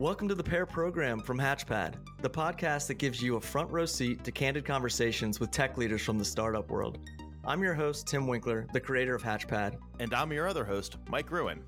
[0.00, 3.84] Welcome to the Pair Program from Hatchpad, the podcast that gives you a front row
[3.84, 7.00] seat to candid conversations with tech leaders from the startup world.
[7.44, 9.76] I'm your host, Tim Winkler, the creator of Hatchpad.
[9.98, 11.62] And I'm your other host, Mike Gruen.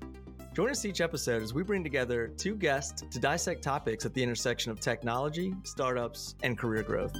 [0.55, 4.23] Join us each episode as we bring together two guests to dissect topics at the
[4.23, 7.15] intersection of technology, startups, and career growth.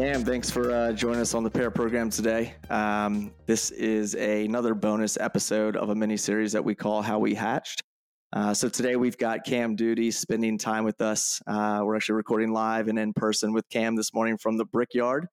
[0.00, 2.54] Cam, thanks for uh, joining us on the Pair program today.
[2.70, 7.18] Um, this is a, another bonus episode of a mini series that we call How
[7.18, 7.82] We Hatched.
[8.32, 11.42] Uh, so today we've got Cam Doody spending time with us.
[11.46, 15.26] Uh, we're actually recording live and in person with Cam this morning from the Brickyard.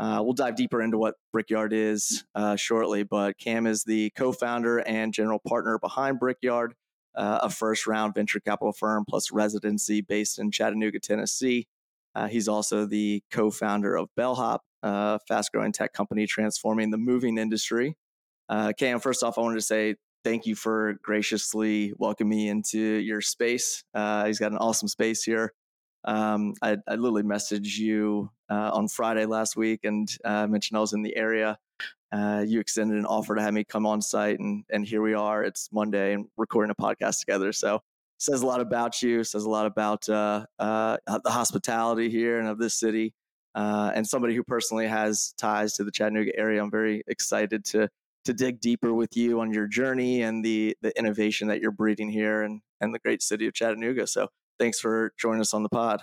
[0.00, 4.78] Uh, we'll dive deeper into what Brickyard is uh, shortly, but Cam is the co-founder
[4.78, 6.74] and general partner behind Brickyard,
[7.14, 11.68] uh, a first-round venture capital firm plus residency based in Chattanooga, Tennessee.
[12.20, 16.98] Uh, he's also the co founder of Bellhop, a fast growing tech company transforming the
[16.98, 17.96] moving industry.
[18.46, 22.78] Uh, Cam, first off, I wanted to say thank you for graciously welcoming me into
[22.78, 23.84] your space.
[23.94, 25.54] Uh, he's got an awesome space here.
[26.04, 30.80] Um, I, I, literally messaged you uh, on Friday last week and uh, mentioned I
[30.80, 31.58] was in the area.
[32.12, 35.14] Uh, you extended an offer to have me come on site, and and here we
[35.14, 35.44] are.
[35.44, 37.52] It's Monday, and recording a podcast together.
[37.52, 37.80] So
[38.20, 42.48] says a lot about you, says a lot about uh, uh, the hospitality here and
[42.48, 43.14] of this city.
[43.54, 47.88] Uh, and somebody who personally has ties to the Chattanooga area, I'm very excited to
[48.26, 52.10] to dig deeper with you on your journey and the the innovation that you're breeding
[52.10, 54.06] here and and the great city of Chattanooga.
[54.06, 56.02] So thanks for joining us on the pod.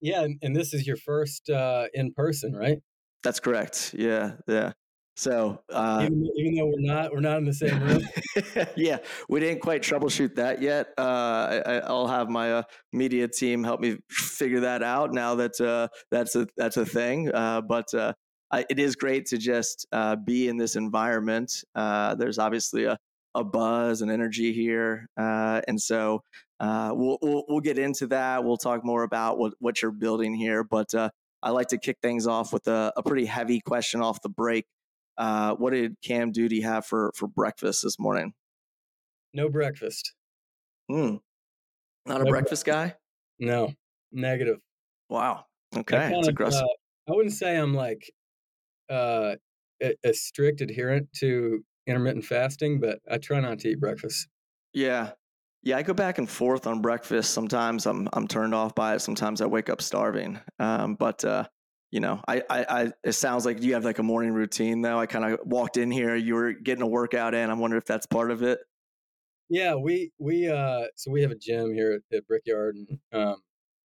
[0.00, 2.78] Yeah, and, this is your first uh, in person, right?
[3.24, 3.94] That's correct.
[3.98, 4.72] Yeah, yeah.
[5.18, 8.02] So uh, even, even, though we're not we're not in the same room.
[8.76, 10.90] yeah, we didn't quite troubleshoot that yet.
[10.96, 15.12] Uh, I, will have my uh, media team help me figure that out.
[15.12, 18.12] Now that uh, that's a that's a thing, uh, but uh,
[18.52, 19.88] I, it is great to just
[20.24, 21.64] be in this environment.
[21.74, 22.96] there's obviously a,
[23.34, 26.22] a buzz and energy here, and so
[26.60, 28.44] we'll, we'll, we'll get into that.
[28.44, 30.94] We'll talk more about what what you're building here, but.
[31.40, 34.66] I like to kick things off with a, a pretty heavy question off the break.
[35.18, 38.32] Uh, what did Cam Doody have for for breakfast this morning?
[39.34, 40.14] No breakfast.
[40.88, 41.16] Hmm.
[42.06, 42.94] Not no a breakfast guy.
[43.38, 43.72] No,
[44.12, 44.58] negative.
[45.10, 45.44] Wow.
[45.76, 46.62] Okay, it's aggressive.
[46.62, 48.10] Uh, I wouldn't say I'm like
[48.88, 49.34] uh,
[49.82, 54.28] a, a strict adherent to intermittent fasting, but I try not to eat breakfast.
[54.72, 55.10] Yeah,
[55.62, 57.32] yeah, I go back and forth on breakfast.
[57.32, 59.00] Sometimes I'm I'm turned off by it.
[59.00, 60.38] Sometimes I wake up starving.
[60.58, 61.44] Um, but uh,
[61.90, 64.98] you know, I, I, I, it sounds like you have like a morning routine though.
[64.98, 67.48] I kind of walked in here, you were getting a workout in.
[67.48, 68.58] I wonder if that's part of it.
[69.48, 73.36] Yeah, we, we, uh, so we have a gym here at, at Brickyard and, um,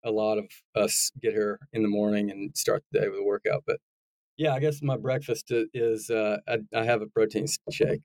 [0.03, 3.23] a lot of us get here in the morning and start the day with a
[3.23, 3.63] workout.
[3.65, 3.77] But
[4.35, 8.01] yeah, I guess my breakfast is, uh, I, I have a protein shake.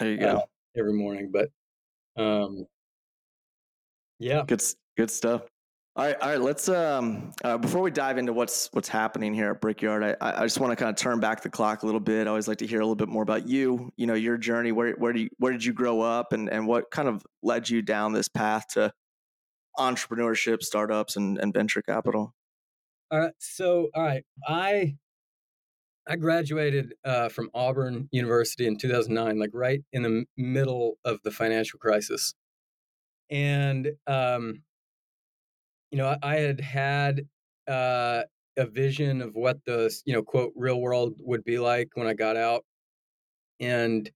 [0.00, 0.26] There you go.
[0.26, 0.42] Uh,
[0.76, 1.50] every morning, but,
[2.20, 2.66] um,
[4.18, 4.62] yeah, good,
[4.96, 5.42] good stuff.
[5.96, 6.40] All right, all right.
[6.40, 10.42] Let's um, uh, before we dive into what's what's happening here at Brickyard, I, I
[10.42, 12.26] just want to kind of turn back the clock a little bit.
[12.26, 13.90] I always like to hear a little bit more about you.
[13.96, 14.72] You know, your journey.
[14.72, 17.70] Where where do you, where did you grow up, and and what kind of led
[17.70, 18.92] you down this path to
[19.78, 22.34] entrepreneurship, startups, and, and venture capital?
[23.10, 23.32] All right.
[23.38, 24.96] So, all right, I
[26.06, 31.30] I graduated uh, from Auburn University in 2009, like right in the middle of the
[31.30, 32.34] financial crisis,
[33.30, 34.60] and um,
[35.90, 37.22] you know, I, had had
[37.68, 38.22] uh,
[38.56, 42.14] a vision of what the you know quote real world would be like when I
[42.14, 42.64] got out,
[43.60, 44.10] and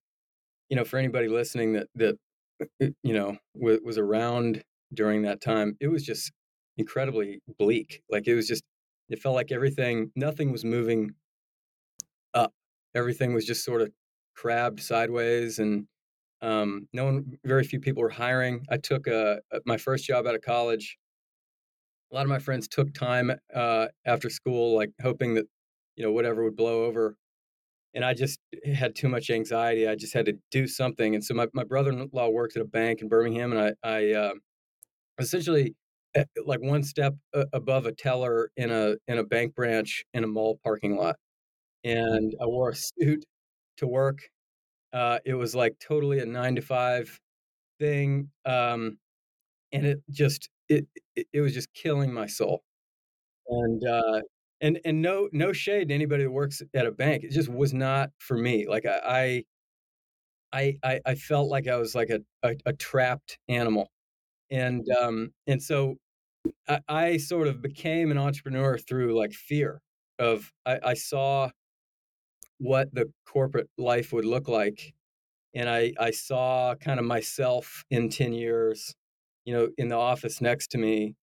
[0.68, 2.16] you know, for anybody listening that that
[2.62, 4.62] uh, you know w- was around
[4.94, 6.32] during that time, it was just
[6.78, 8.02] incredibly bleak.
[8.10, 8.64] Like it was just,
[9.08, 11.12] it felt like everything, nothing was moving
[12.34, 12.52] up.
[12.94, 13.90] Everything was just sort of
[14.34, 15.86] crabbed sideways and
[16.42, 20.26] um, no one very few people were hiring i took a, a, my first job
[20.26, 20.96] out of college
[22.10, 25.46] a lot of my friends took time uh, after school, like hoping that
[25.96, 27.16] you know whatever would blow over.
[27.94, 28.38] And I just
[28.74, 29.88] had too much anxiety.
[29.88, 31.14] I just had to do something.
[31.16, 34.32] And so my, my brother-in-law worked at a bank in Birmingham, and I, I uh,
[35.18, 35.74] essentially
[36.14, 37.14] eh, like one step
[37.52, 41.16] above a teller in a in a bank branch in a mall parking lot.
[41.84, 43.24] And I wore a suit
[43.78, 44.20] to work.
[44.92, 47.18] Uh, it was like totally a nine to five
[47.80, 48.98] thing, um,
[49.72, 50.86] and it just it,
[51.16, 52.62] it, it was just killing my soul.
[53.48, 54.22] And uh,
[54.60, 57.24] and and no no shade to anybody that works at a bank.
[57.24, 58.66] It just was not for me.
[58.68, 59.44] Like I
[60.52, 63.90] I I, I felt like I was like a, a, a trapped animal,
[64.50, 65.96] and um and so
[66.68, 69.82] I, I, sort of became an entrepreneur through like fear
[70.18, 71.50] of I, I saw
[72.58, 74.94] what the corporate life would look like.
[75.54, 78.94] And I, I saw kind of myself in 10 years,
[79.50, 81.16] you know, in the office next to me.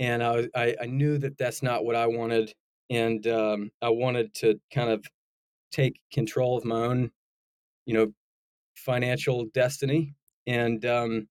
[0.00, 2.52] And I, I, I knew that that's not what I wanted.
[2.90, 5.06] And um, I wanted to kind of
[5.70, 7.12] take control of my own,
[7.86, 8.12] you know,
[8.76, 10.14] financial destiny.
[10.48, 11.28] And um,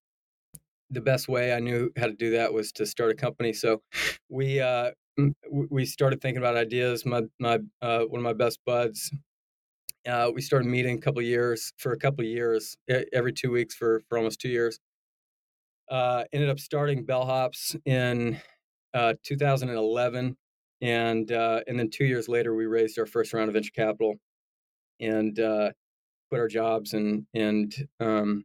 [0.89, 3.51] the best way I knew how to do that was to start a company.
[3.51, 3.81] So
[4.29, 4.91] we uh,
[5.51, 7.05] we started thinking about ideas.
[7.05, 9.11] My my uh, one of my best buds.
[10.07, 12.77] Uh, we started meeting a couple years for a couple years
[13.13, 14.79] every two weeks for for almost two years.
[15.89, 18.39] Uh, ended up starting Bellhops in
[18.93, 20.35] uh, 2011,
[20.81, 24.15] and uh, and then two years later we raised our first round of venture capital,
[24.99, 25.71] and uh,
[26.29, 28.43] quit our jobs and and um,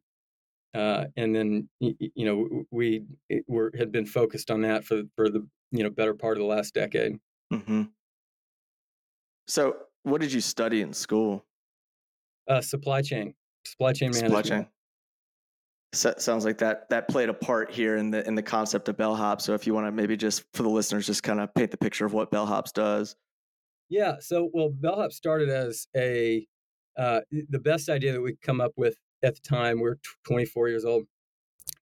[0.74, 3.04] uh, and then you know we
[3.46, 6.46] were had been focused on that for for the you know better part of the
[6.48, 7.18] last decade.
[7.52, 7.82] Mm-hmm.
[9.48, 11.44] So, what did you study in school?
[12.48, 13.34] Uh, supply chain,
[13.66, 14.46] supply chain management.
[14.46, 14.66] Supply chain.
[15.94, 18.96] So, sounds like that that played a part here in the in the concept of
[18.96, 19.40] bellhop.
[19.40, 21.76] So, if you want to maybe just for the listeners, just kind of paint the
[21.76, 23.14] picture of what bellhops does.
[23.88, 24.16] Yeah.
[24.20, 26.46] So, well, bellhop started as a
[26.98, 30.68] uh, the best idea that we come up with at the time, we are 24
[30.68, 31.04] years old,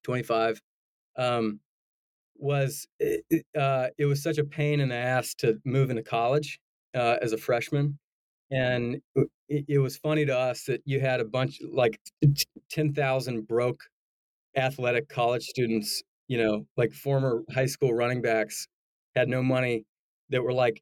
[0.03, 0.61] 25,
[1.17, 1.59] um,
[2.35, 6.59] was it, uh, it was such a pain in the ass to move into college
[6.95, 7.97] uh, as a freshman.
[8.51, 11.99] And it, it, was funny to us that you had a bunch, like
[12.69, 13.81] 10,000 broke
[14.55, 18.67] athletic college students, you know, like former high school running backs
[19.15, 19.85] had no money
[20.29, 20.81] that were like,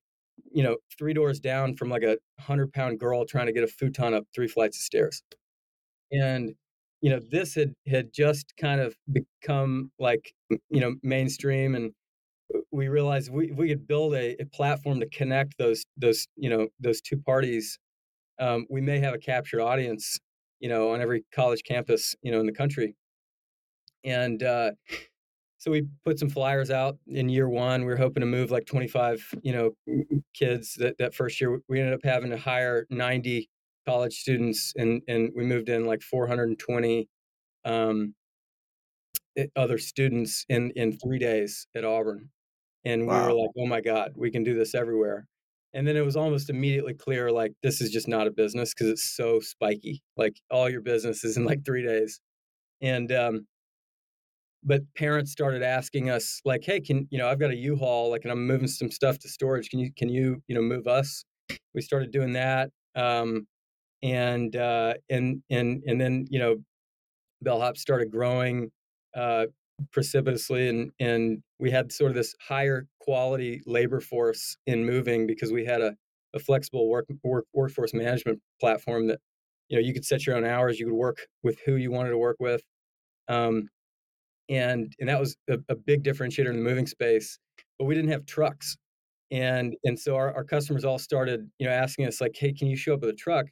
[0.52, 3.68] you know, three doors down from like a hundred pound girl trying to get a
[3.68, 5.24] futon up three flights of stairs.
[6.12, 6.56] And
[7.02, 10.34] you know this had had just kind of become like
[10.70, 11.92] you know mainstream and
[12.72, 16.68] we realized we, we could build a, a platform to connect those those you know
[16.80, 17.78] those two parties.
[18.40, 20.18] Um, we may have a captured audience
[20.60, 22.96] you know on every college campus you know in the country
[24.04, 24.72] and uh,
[25.58, 28.66] so we put some flyers out in year one we were hoping to move like
[28.66, 29.72] 25 you know
[30.34, 33.50] kids that, that first year we ended up having to hire 90
[33.90, 37.08] college students, and and we moved in like 420
[37.66, 38.14] um,
[39.38, 42.30] eh, other students in in three days at Auburn,
[42.86, 43.22] and wow.
[43.22, 45.28] we were like, oh my god, we can do this everywhere.
[45.74, 48.88] And then it was almost immediately clear, like this is just not a business because
[48.88, 50.02] it's so spiky.
[50.18, 52.22] Like all your business is in like three days,
[52.82, 53.48] and um,
[54.64, 58.24] but parents started asking us like hey can you know i've got a u-haul like
[58.24, 59.70] and i'm moving some stuff to storage.
[59.70, 61.24] Can you can you you know move us?
[61.74, 63.48] We started doing that um,
[64.04, 66.58] and uh, and and and then you know,
[67.42, 68.72] bellhop started growing
[69.16, 69.46] uh,
[69.92, 75.52] precipitously, and and we had sort of this higher quality labor force in moving because
[75.52, 75.94] we had a,
[76.34, 79.20] a flexible work, work workforce management platform that
[79.70, 82.12] you know you could set your own hours, you could work with who you wanted
[82.12, 82.62] to work with,
[83.28, 83.68] um,
[84.50, 87.40] and and that was a, a big differentiator in the moving space.
[87.78, 88.78] But we didn't have trucks,
[89.32, 92.68] and and so our, our customers all started you know asking us like, hey, can
[92.68, 93.48] you show up with a truck?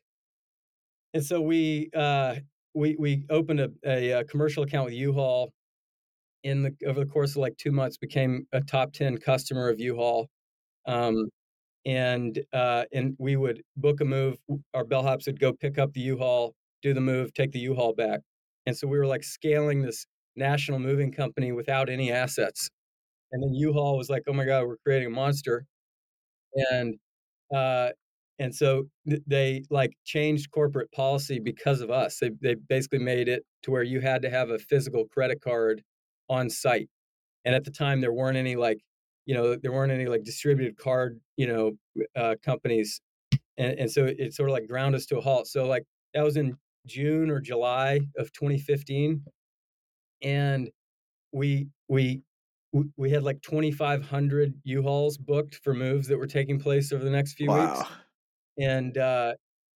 [1.14, 2.36] and so we uh,
[2.74, 5.52] we we opened a, a, a commercial account with U-Haul.
[6.44, 9.80] In the over the course of like two months, became a top ten customer of
[9.80, 10.30] U-Haul,
[10.86, 11.30] um,
[11.86, 14.38] and uh, and we would book a move.
[14.74, 18.22] Our bellhops would go pick up the U-Haul, do the move, take the U-Haul back,
[18.68, 20.06] and so we were like scaling this
[20.38, 22.70] national moving company without any assets.
[23.32, 25.66] And then U-Haul was like, "Oh my God, we're creating a monster,"
[26.72, 26.96] and
[27.56, 27.90] uh,
[28.40, 32.20] and so th- they like changed corporate policy because of us.
[32.20, 35.84] They, they basically made it to where you had to have a physical credit card
[36.30, 36.90] on site.
[37.46, 38.80] And at the time there weren't any like
[39.26, 41.74] you know there weren't any like distributed card you know
[42.16, 43.02] uh, companies.
[43.58, 45.48] And, and so it sort of like ground us to a halt.
[45.48, 49.22] So like that was in june or july of 2015
[50.22, 50.70] and
[51.32, 52.22] we we
[52.96, 57.34] we had like 2500 u-hauls booked for moves that were taking place over the next
[57.34, 57.76] few wow.
[57.76, 57.90] weeks
[58.58, 59.34] and uh,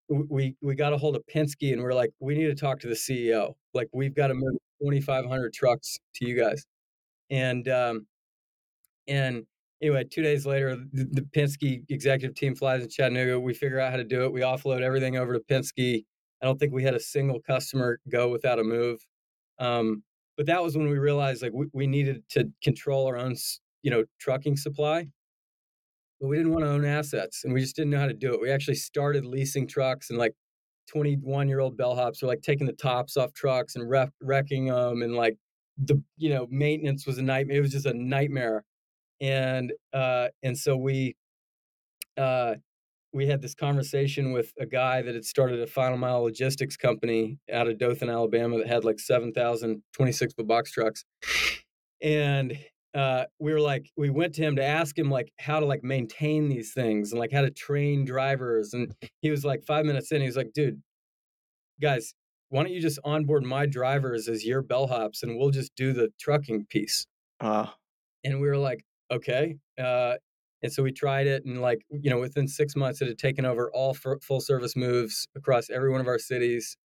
[0.08, 2.88] we we got a hold of Penske, and we're like, we need to talk to
[2.88, 3.54] the CEO.
[3.74, 6.66] Like, we've got to move 2,500 trucks to you guys,
[7.30, 8.06] and um,
[9.06, 9.44] and
[9.80, 13.38] anyway, two days later, the, the Penske executive team flies in Chattanooga.
[13.38, 14.32] We figure out how to do it.
[14.32, 16.04] We offload everything over to Penske.
[16.42, 19.06] I don't think we had a single customer go without a move.
[19.58, 20.02] Um,
[20.40, 23.36] but that was when we realized like we, we needed to control our own,
[23.82, 25.06] you know, trucking supply
[26.18, 28.32] but we didn't want to own assets and we just didn't know how to do
[28.32, 28.40] it.
[28.40, 30.32] We actually started leasing trucks and like
[30.88, 35.02] 21 year old bellhops were like taking the tops off trucks and wreck, wrecking them
[35.02, 35.36] and like
[35.76, 37.58] the you know maintenance was a nightmare.
[37.58, 38.64] It was just a nightmare,
[39.20, 41.16] and uh, and so we
[42.16, 42.54] uh,
[43.12, 47.38] we had this conversation with a guy that had started a final mile logistics company
[47.52, 51.04] out of Dothan, Alabama, that had like 7,000 26 foot box trucks.
[52.02, 52.58] And
[52.94, 55.84] uh, we were like, we went to him to ask him like how to like
[55.84, 58.72] maintain these things and like how to train drivers.
[58.74, 60.80] And he was like, five minutes in, he was like, dude,
[61.80, 62.14] guys,
[62.48, 66.10] why don't you just onboard my drivers as your bellhops and we'll just do the
[66.18, 67.06] trucking piece.
[67.38, 67.66] Uh,
[68.24, 69.56] And we were like, okay.
[69.78, 70.14] Uh,
[70.62, 73.44] and so we tried it, and like you know, within six months, it had taken
[73.44, 76.76] over all full service moves across every one of our cities,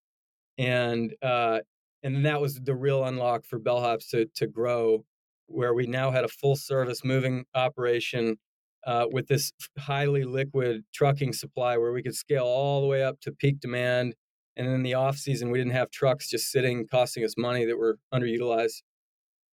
[0.57, 1.59] and uh,
[2.03, 5.05] and then that was the real unlock for bellhops to to grow,
[5.47, 8.37] where we now had a full service moving operation
[8.85, 13.19] uh, with this highly liquid trucking supply, where we could scale all the way up
[13.21, 14.15] to peak demand.
[14.57, 17.77] And in the off season, we didn't have trucks just sitting costing us money that
[17.77, 18.83] were underutilized,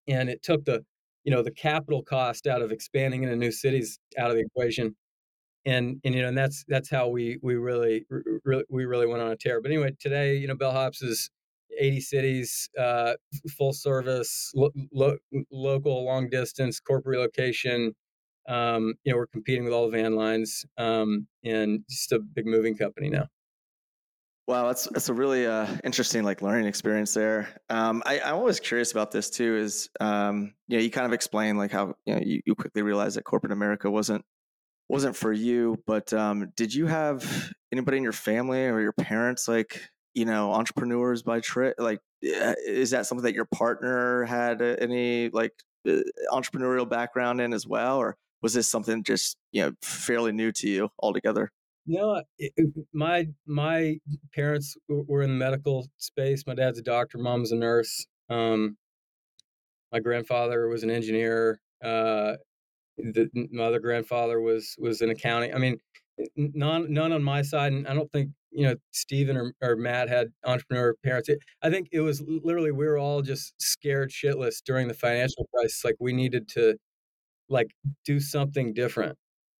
[0.07, 0.85] and it took the
[1.23, 4.95] you know the capital cost out of expanding into new cities out of the equation.
[5.65, 8.05] And and you know and that's that's how we we really
[8.43, 9.61] really we really went on a tear.
[9.61, 11.29] But anyway today you know bellhops is
[11.79, 13.13] 80 cities uh,
[13.57, 15.17] full service lo- lo-
[15.51, 17.93] local long distance corporate relocation.
[18.47, 22.45] Um, you know we're competing with all the van lines um, and just a big
[22.45, 23.27] moving company now
[24.45, 27.47] Wow, that's that's a really uh, interesting like learning experience there.
[27.69, 29.55] Um, I, I'm always curious about this too.
[29.55, 32.81] Is um, you know you kind of explain like how you know you, you quickly
[32.81, 34.25] realized that corporate America wasn't
[34.89, 35.77] wasn't for you.
[35.87, 40.53] But um, did you have anybody in your family or your parents like you know
[40.53, 41.75] entrepreneurs by trade?
[41.77, 45.53] Like, is that something that your partner had uh, any like
[45.87, 45.99] uh,
[46.31, 50.69] entrepreneurial background in as well, or was this something just you know fairly new to
[50.69, 51.51] you altogether?
[51.85, 52.53] No, it,
[52.93, 53.99] my my
[54.33, 56.45] parents were in the medical space.
[56.47, 58.05] My dad's a doctor, mom's a nurse.
[58.29, 58.77] Um,
[59.91, 61.59] my grandfather was an engineer.
[61.83, 62.35] Uh,
[62.97, 65.53] the, my other grandfather was was in accounting.
[65.53, 65.77] I mean,
[66.37, 70.09] none none on my side, and I don't think you know Stephen or, or Matt
[70.09, 71.29] had entrepreneur parents.
[71.29, 75.47] It, I think it was literally we were all just scared shitless during the financial
[75.53, 75.83] crisis.
[75.85, 76.75] Like we needed to
[77.49, 77.71] like
[78.05, 79.17] do something different.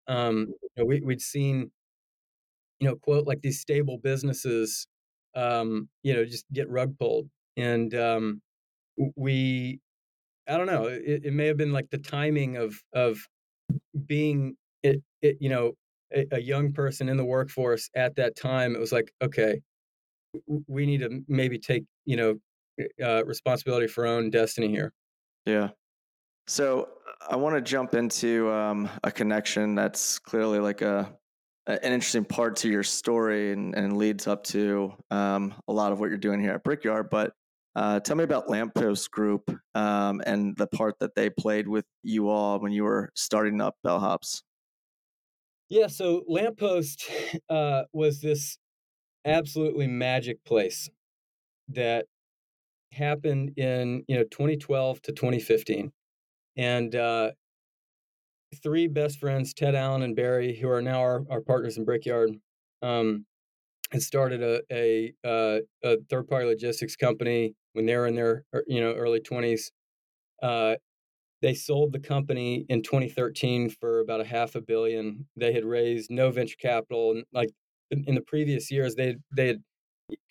[0.08, 1.72] Um, you know, we we'd seen
[2.84, 4.88] you know, quote like these stable businesses,
[5.36, 7.30] um, you know, just get rug pulled.
[7.56, 8.42] And um,
[9.16, 9.80] we,
[10.50, 13.20] I don't know, it, it may have been like the timing of of
[14.06, 15.72] being it, it you know,
[16.13, 18.75] a, a young person in the workforce at that time.
[18.75, 19.62] It was like, okay,
[20.68, 22.36] we need to maybe take you know
[23.02, 24.92] uh, responsibility for our own destiny here.
[25.46, 25.70] Yeah.
[26.48, 26.90] So
[27.30, 31.16] I want to jump into um, a connection that's clearly like a
[31.67, 36.00] an interesting part to your story and, and leads up to um, a lot of
[36.00, 37.10] what you're doing here at Brickyard.
[37.10, 37.34] But
[37.75, 42.29] uh, tell me about Lamppost Group um, and the part that they played with you
[42.29, 44.41] all when you were starting up Bellhops.
[45.70, 47.10] Yeah, so Lamppost
[47.50, 48.58] uh, was this
[49.25, 50.89] absolutely magic place
[51.70, 52.05] that
[52.91, 55.91] happened in you know 2012 to 2015,
[56.58, 57.32] and uh,
[58.53, 62.31] three best friends, Ted Alling and Barry, who are now our, our partners in Brickyard,
[62.81, 63.25] um,
[63.91, 68.43] had started a a, uh, a third party logistics company when they were in their
[68.53, 69.72] er, you know early twenties.
[70.41, 70.75] Uh,
[71.41, 75.27] they sold the company in 2013 for about a half a billion.
[75.36, 77.50] They had raised no venture capital, and like
[77.91, 79.57] in, the previous years, they they had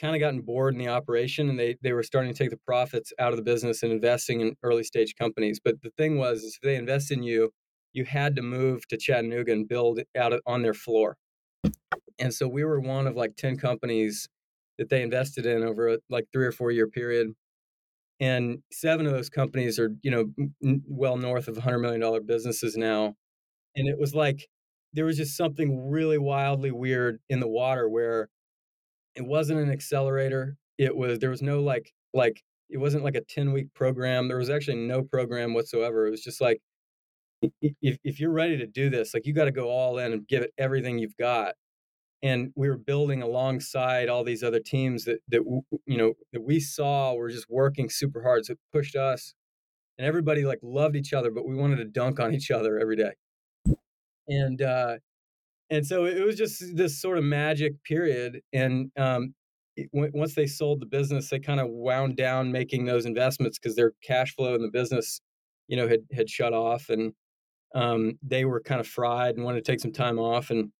[0.00, 2.60] kind of gotten bored in the operation, and they they were starting to take the
[2.66, 5.60] profits out of the business and investing in early stage companies.
[5.62, 7.50] But the thing was, if they invest in you,
[7.92, 11.16] you had to move to Chattanooga and build out on their floor.
[12.18, 14.28] And so we were one of like 10 companies
[14.78, 17.28] that they invested in over a, like three or four year period.
[18.20, 23.14] And seven of those companies are, you know, well north of $100 million businesses now.
[23.74, 24.46] And it was like,
[24.92, 28.28] there was just something really wildly weird in the water where
[29.16, 30.56] it wasn't an accelerator.
[30.78, 34.28] It was, there was no like, like, it wasn't like a 10 week program.
[34.28, 36.06] There was actually no program whatsoever.
[36.06, 36.60] It was just like,
[37.60, 40.26] if, if you're ready to do this, like you got to go all in and
[40.26, 41.54] give it everything you've got.
[42.22, 45.42] And we were building alongside all these other teams that that
[45.86, 48.46] you know that we saw were just working super hard.
[48.46, 49.34] So it pushed us,
[49.98, 52.96] and everybody like loved each other, but we wanted to dunk on each other every
[52.96, 53.12] day.
[54.28, 54.98] And uh,
[55.72, 58.40] and so it was just this sort of magic period.
[58.52, 59.34] And um,
[59.92, 63.92] once they sold the business, they kind of wound down making those investments because their
[64.04, 65.20] cash flow in the business,
[65.68, 67.14] you know, had had shut off and
[67.74, 70.50] um, they were kind of fried and wanted to take some time off.
[70.50, 70.70] And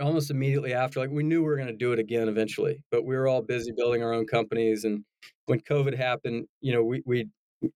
[0.00, 3.04] almost immediately after, like we knew we were going to do it again eventually, but
[3.04, 4.84] we were all busy building our own companies.
[4.84, 5.04] And
[5.46, 7.28] when COVID happened, you know, we we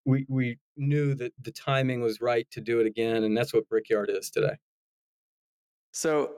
[0.04, 3.68] we we knew that the timing was right to do it again, and that's what
[3.68, 4.56] Brickyard is today.
[5.92, 6.34] So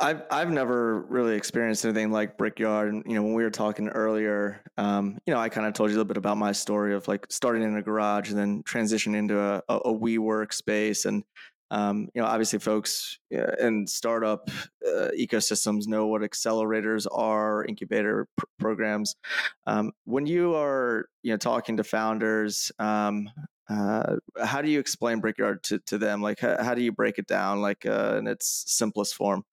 [0.00, 2.92] I've I've never really experienced anything like Brickyard.
[2.92, 5.90] And you know, when we were talking earlier, um, you know, I kind of told
[5.90, 8.62] you a little bit about my story of like starting in a garage and then
[8.62, 11.04] transitioning into a, a, a WeWork space.
[11.04, 11.22] And
[11.70, 14.48] um, you know, obviously, folks uh, in startup
[14.84, 19.16] uh, ecosystems know what accelerators are, incubator pr- programs.
[19.66, 23.30] Um, when you are, you know, talking to founders, um,
[23.68, 26.22] uh, how do you explain Brickyard to, to them?
[26.22, 29.44] Like, how, how do you break it down, like uh, in its simplest form?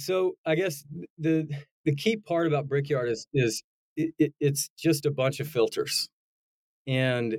[0.00, 0.84] So, I guess
[1.18, 1.48] the
[1.84, 3.62] the key part about Brickyard is is
[3.96, 6.08] it, it, it's just a bunch of filters,
[6.86, 7.38] and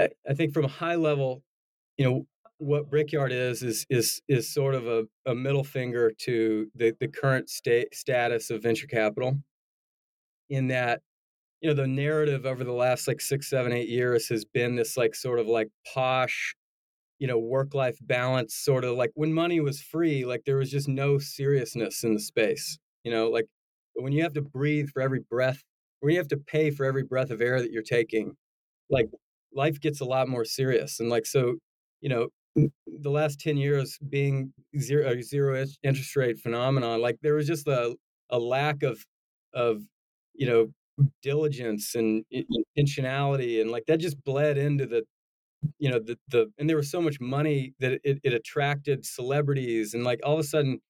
[0.00, 1.42] I, I think from a high level,
[1.98, 2.26] you know,
[2.58, 7.08] what Brickyard is is is is sort of a, a middle finger to the, the
[7.08, 9.38] current state status of venture capital.
[10.50, 11.00] In that,
[11.60, 14.96] you know, the narrative over the last like six, seven, eight years has been this
[14.96, 16.54] like sort of like posh,
[17.20, 20.70] you know, work life balance sort of like when money was free, like there was
[20.72, 22.78] just no seriousness in the space.
[23.04, 23.46] You know, like
[23.96, 25.62] when you have to breathe for every breath,
[26.00, 28.36] when you have to pay for every breath of air that you're taking,
[28.90, 29.08] like
[29.54, 31.00] life gets a lot more serious.
[31.00, 31.56] And like so,
[32.00, 37.46] you know, the last 10 years being zero, zero interest rate phenomenon like there was
[37.46, 37.94] just a,
[38.30, 39.04] a lack of
[39.54, 39.82] of
[40.34, 40.66] you know
[41.22, 42.24] diligence and
[42.76, 45.04] intentionality and like that just bled into the
[45.78, 49.94] you know the the and there was so much money that it, it attracted celebrities
[49.94, 50.80] and like all of a sudden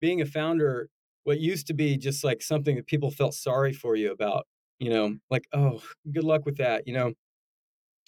[0.00, 0.88] being a founder
[1.24, 4.46] what used to be just like something that people felt sorry for you about
[4.78, 7.12] you know like oh good luck with that you know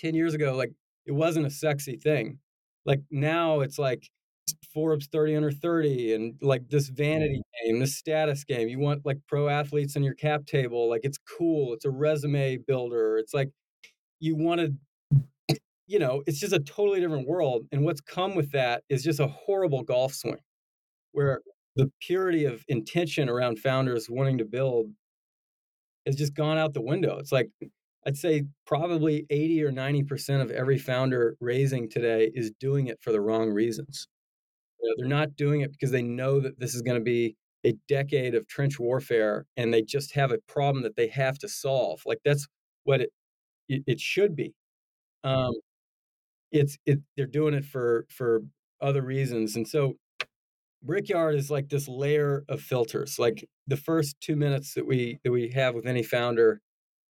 [0.01, 0.73] 10 years ago like
[1.07, 2.39] it wasn't a sexy thing
[2.85, 4.09] like now it's like
[4.73, 8.69] Forbes 30 under 30 and like this vanity game, this status game.
[8.69, 10.89] You want like pro athletes on your cap table.
[10.89, 11.75] Like it's cool.
[11.75, 13.19] It's a resume builder.
[13.19, 13.51] It's like
[14.21, 14.75] you want to,
[15.89, 17.67] you know, it's just a totally different world.
[17.73, 20.39] And what's come with that is just a horrible golf swing
[21.13, 21.43] where
[21.77, 24.91] the purity of intention around founders wanting to build
[26.07, 27.19] has just gone out the window.
[27.19, 27.51] It's like
[28.07, 33.13] I'd say probably 80 or 90% of every founder raising today is doing it for
[33.13, 34.09] the wrong reasons.
[34.81, 37.37] You know, they're not doing it because they know that this is going to be
[37.67, 41.49] a decade of trench warfare and they just have a problem that they have to
[41.49, 42.03] solve.
[42.07, 42.47] Like that's
[42.85, 43.11] what it
[43.69, 44.55] it, it should be.
[45.25, 45.55] Um,
[46.53, 48.43] it's it they're doing it for for
[48.81, 49.57] other reasons.
[49.57, 49.97] And so
[50.83, 53.19] Brickyard is like this layer of filters.
[53.19, 56.61] Like the first two minutes that we that we have with any founder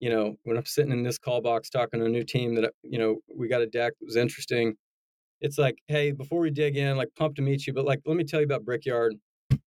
[0.01, 2.73] you know, when I'm sitting in this call box talking to a new team that,
[2.83, 4.75] you know, we got a deck that was interesting,
[5.41, 8.17] it's like, hey, before we dig in, like pumped to meet you, but like, let
[8.17, 9.15] me tell you about Brickyard.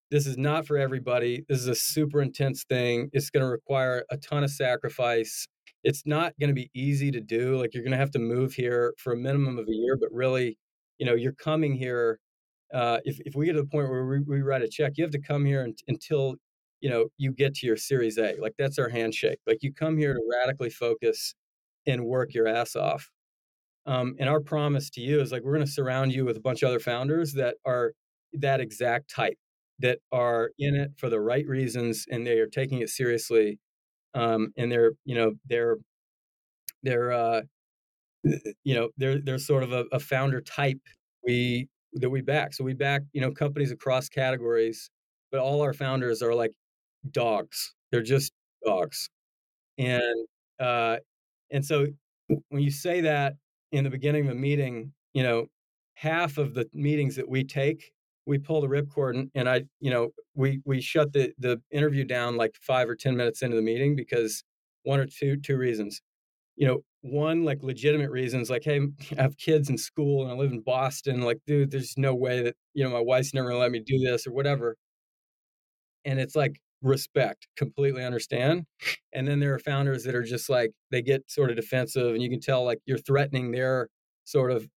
[0.10, 1.45] This is not for everybody.
[1.47, 3.10] This is a super intense thing.
[3.13, 5.47] It's going to require a ton of sacrifice.
[5.84, 7.60] It's not going to be easy to do.
[7.60, 10.12] Like, you're going to have to move here for a minimum of a year, but
[10.12, 10.58] really,
[11.00, 12.20] you know, you're coming here.
[12.74, 15.04] Uh, if, if we get to the point where we, we write a check, you
[15.04, 16.36] have to come here until
[16.82, 19.98] you know you get to your series a like that's our handshake like you come
[19.98, 21.36] here to radically focus
[21.88, 23.10] and work your ass off
[23.86, 26.41] um, and our promise to you is like we're going to surround you with a
[26.41, 27.94] bunch of other founders that are
[28.34, 29.38] that exact type
[29.80, 33.60] that are in it for the right reasons and they are taking it seriously
[34.13, 35.78] um, and they're you know they're
[36.84, 37.41] they're uh,
[38.63, 40.80] you know they're they're sort of a, a founder type
[41.26, 44.89] we that we back so we back you know companies across categories
[45.32, 46.52] but all our founders are like
[47.10, 47.74] dogs.
[47.91, 48.34] They're just
[48.65, 49.10] dogs.
[49.78, 50.28] And
[50.60, 50.97] uh,
[51.52, 51.88] and so
[52.50, 53.34] when you say that
[53.71, 55.47] in the beginning of a meeting, you know,
[55.95, 57.91] half of the meetings that we take,
[58.25, 62.03] we pull the ripcord and, and I, you know, we we shut the the interview
[62.05, 64.43] down like five or ten minutes into the meeting because
[64.84, 66.01] one or two two reasons.
[66.57, 68.79] You know, one like legitimate reasons like hey
[69.17, 72.43] i have kids in school and i live in boston like dude there's no way
[72.43, 74.75] that you know my wife's never gonna let me do this or whatever
[76.05, 78.65] and it's like respect, completely understand.
[79.13, 82.21] And then there are founders that are just like they get sort of defensive, and
[82.21, 83.89] you can tell like you're threatening their
[84.23, 84.67] sort of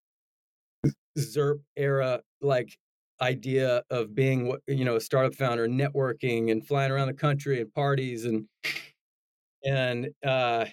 [1.18, 2.76] ZERP era like
[3.20, 7.60] idea of being what you know a startup founder, networking and flying around the country
[7.60, 8.46] and parties and
[9.64, 10.66] and uh,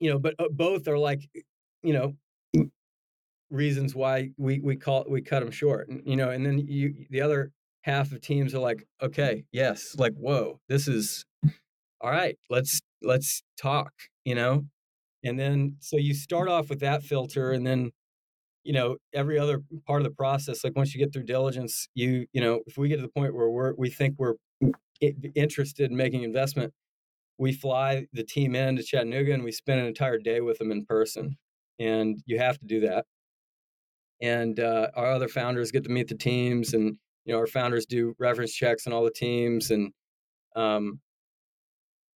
[0.00, 1.28] you know, but uh, both are like
[1.82, 2.14] you know
[3.50, 7.06] reasons why we we call we cut them short and you know and then you
[7.10, 7.50] the other
[7.82, 11.24] half of teams are like, okay, yes, like, whoa, this is
[12.00, 12.36] all right.
[12.48, 13.92] Let's let's talk,
[14.24, 14.66] you know.
[15.24, 17.90] And then so you start off with that filter, and then
[18.64, 20.64] you know every other part of the process.
[20.64, 23.34] Like once you get through diligence, you you know if we get to the point
[23.34, 24.34] where we're we think we're
[25.34, 26.72] interested in making investment,
[27.38, 30.70] we fly the team in to Chattanooga and we spend an entire day with them
[30.70, 31.36] in person.
[31.78, 33.06] And you have to do that.
[34.20, 37.86] And uh, our other founders get to meet the teams and you know our founders
[37.86, 39.92] do reference checks on all the teams and
[40.56, 41.00] um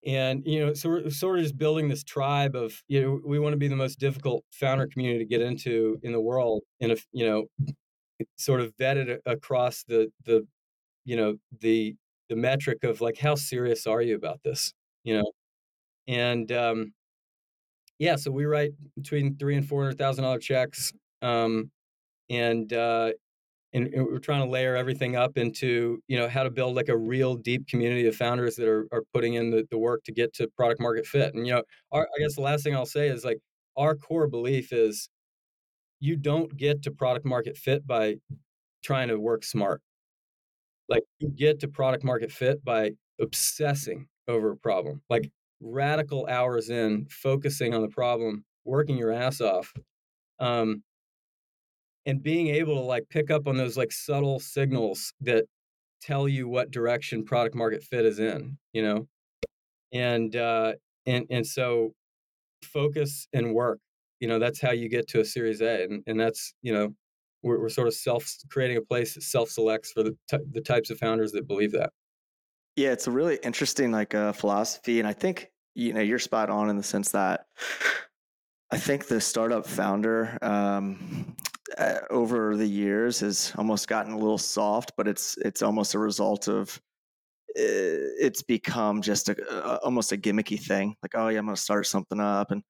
[0.06, 3.38] and you know so we're sort of just building this tribe of you know we
[3.38, 6.92] want to be the most difficult founder community to get into in the world and
[6.92, 7.46] if you know
[8.36, 10.46] sort of vetted across the the
[11.04, 11.96] you know the
[12.28, 14.72] the metric of like how serious are you about this
[15.04, 15.32] you know?
[16.08, 16.92] And um
[17.98, 21.70] yeah so we write between three and four hundred thousand dollar checks um
[22.30, 23.12] and uh
[23.74, 26.96] and, we're trying to layer everything up into you know how to build like a
[26.96, 30.32] real deep community of founders that are, are putting in the, the work to get
[30.34, 31.34] to product market fit.
[31.34, 33.38] And you know our, i guess the last thing i'll say is like
[33.76, 35.08] our core belief is
[36.00, 38.16] you don't get to product market fit by
[38.82, 39.80] trying to work smart.
[40.88, 45.00] Like you get to product market fit by obsessing over a problem.
[45.08, 49.72] Like radical hours in focusing on the problem working your ass off
[50.40, 50.82] um,
[52.06, 55.44] and being able to like pick up on those like subtle signals that
[56.00, 59.06] tell you what direction product market fit is in you know?
[59.92, 60.72] And uh
[61.06, 61.92] and and so
[62.62, 63.78] focus and work
[64.20, 66.94] you know that's how you get to a series a and, and that's you know
[67.42, 70.62] we're, we're sort of self creating a place that self selects for the, t- the
[70.62, 71.90] types of founders that believe that.
[72.74, 76.50] Yeah it's a really interesting like uh, philosophy and i think you know you're spot
[76.50, 77.46] on in the sense that
[78.70, 81.36] I think the startup founder um,
[81.78, 85.98] uh, over the years has almost gotten a little soft, but it's it's almost a
[85.98, 86.80] result of
[87.56, 90.96] uh, it's become just a, a, almost a gimmicky thing.
[91.02, 92.62] Like, oh yeah, I'm going to start something up, and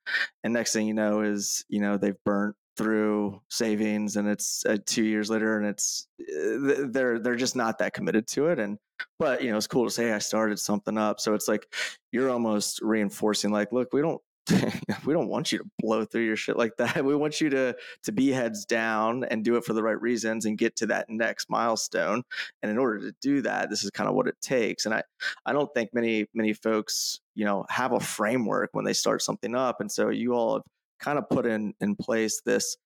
[0.45, 4.77] and next thing you know is you know they've burnt through savings, and it's uh,
[4.87, 8.59] two years later, and it's uh, they're they're just not that committed to it.
[8.59, 8.79] And
[9.19, 11.21] but you know it's cool to say I started something up.
[11.21, 11.67] So it's like
[12.13, 14.21] you're almost reinforcing like, look, we don't
[15.07, 17.05] we don't want you to blow through your shit like that.
[17.05, 20.45] We want you to to be heads down and do it for the right reasons
[20.45, 22.23] and get to that next milestone.
[22.63, 24.87] And in order to do that, this is kind of what it takes.
[24.87, 25.03] And I
[25.47, 29.55] I don't think many many folks you know have a framework when they start something
[29.55, 29.81] up.
[29.81, 30.63] And so you all have
[31.01, 32.77] kind of put in in place this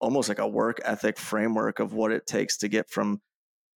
[0.00, 3.20] almost like a work ethic framework of what it takes to get from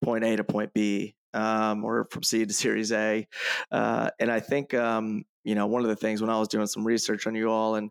[0.02, 3.26] point A to point B um, or from C to Series A.
[3.70, 6.66] Uh, and I think um, you know, one of the things when I was doing
[6.66, 7.90] some research on you all, and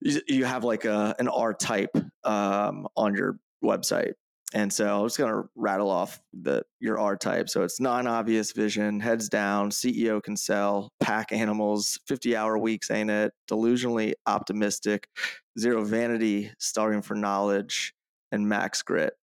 [0.00, 4.12] you, you have like a an R type um, on your website,
[4.54, 7.48] and so I was going to rattle off the your R type.
[7.48, 13.32] So it's non-obvious vision, heads down, CEO can sell, pack animals, 50-hour weeks ain't it,
[13.50, 15.08] delusionally optimistic,
[15.58, 17.94] zero vanity, starving for knowledge,
[18.32, 19.14] and max grit.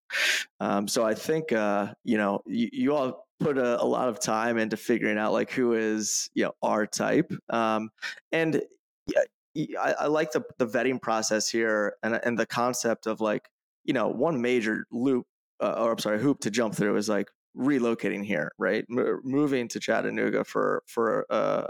[0.59, 4.19] Um, so I think uh, you know you, you all put a, a, lot of
[4.19, 7.89] time into figuring out like who is you know our type um,
[8.31, 8.61] and
[9.07, 13.47] yeah, I, I, like the, the vetting process here and, and the concept of like
[13.83, 15.25] you know one major loop
[15.61, 18.85] uh, or i'm sorry hoop to jump through is like relocating here, right?
[18.89, 21.67] M- moving to Chattanooga for for uh,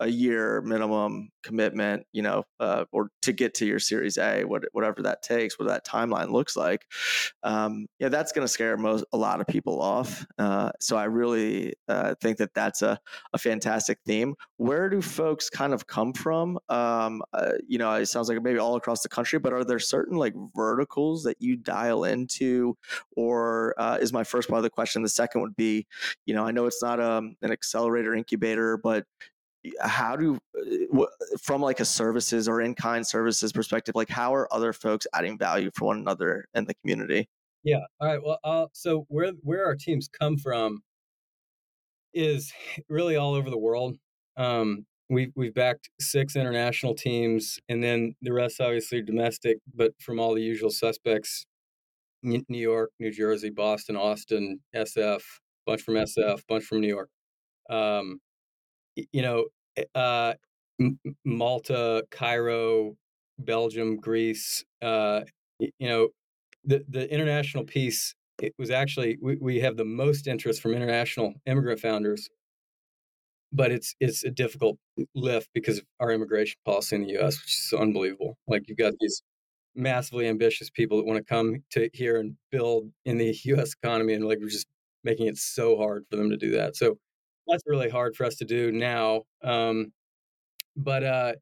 [0.00, 4.64] a year minimum commitment, you know, uh, or to get to your Series A, what,
[4.72, 6.84] whatever that takes, what that timeline looks like.
[7.42, 10.26] Um, yeah, that's going to scare most a lot of people off.
[10.38, 12.98] Uh, so I really uh, think that that's a,
[13.32, 14.34] a fantastic theme.
[14.56, 16.58] Where do folks kind of come from?
[16.68, 19.78] Um, uh, you know, it sounds like maybe all across the country, but are there
[19.78, 22.76] certain like verticals that you dial into,
[23.16, 25.02] or uh, is my first part of the question?
[25.02, 25.86] The second second would be,
[26.26, 29.04] you know, I know it's not um, an accelerator incubator, but
[29.80, 31.04] how do uh,
[31.42, 35.36] from like a services or in kind services perspective like how are other folks adding
[35.36, 37.28] value for one another in the community?
[37.64, 40.80] Yeah all right well uh, so where where our teams come from
[42.14, 42.52] is
[42.88, 43.96] really all over the world.
[44.36, 50.20] Um, we've we've backed six international teams and then the rest obviously domestic but from
[50.20, 51.46] all the usual suspects
[52.22, 55.22] New York, New Jersey, Boston, Austin, SF,
[55.66, 57.10] bunch from SF, bunch from New York.
[57.70, 58.20] Um,
[59.12, 60.34] you know, eh, uh,
[61.24, 62.96] Malta, Cairo,
[63.38, 64.64] Belgium, Greece.
[64.82, 65.22] Uh,
[65.58, 66.08] you know,
[66.64, 68.14] the the international piece.
[68.40, 72.28] It was actually we, we have the most interest from international immigrant founders,
[73.52, 74.78] but it's it's a difficult
[75.14, 78.36] lift because of our immigration policy in the U.S., which is unbelievable.
[78.46, 79.22] Like you've got these
[79.78, 83.74] massively ambitious people that want to come to here and build in the U.S.
[83.82, 84.66] economy, and like we're just
[85.04, 86.76] making it so hard for them to do that.
[86.76, 86.98] So
[87.46, 89.22] that's really hard for us to do now.
[89.42, 89.92] Um,
[90.76, 91.32] but uh,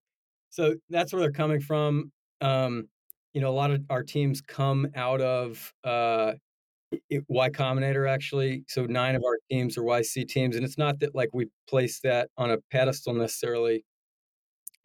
[0.50, 2.12] so that's where they're coming from.
[2.40, 2.88] Um,
[3.32, 6.34] you know, a lot of our teams come out of uh,
[7.28, 8.64] Y Combinator actually.
[8.68, 12.00] So nine of our teams are YC teams, and it's not that like we place
[12.00, 13.84] that on a pedestal necessarily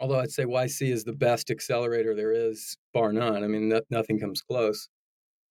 [0.01, 3.43] although I'd say YC is the best accelerator there is, bar none.
[3.43, 4.89] I mean, nothing comes close.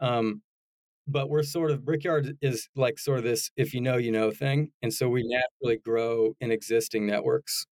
[0.01, 0.43] Um,
[1.09, 4.31] but we're sort of Brickyard is like sort of this if you know you know
[4.31, 7.67] thing, and so we naturally grow in existing networks,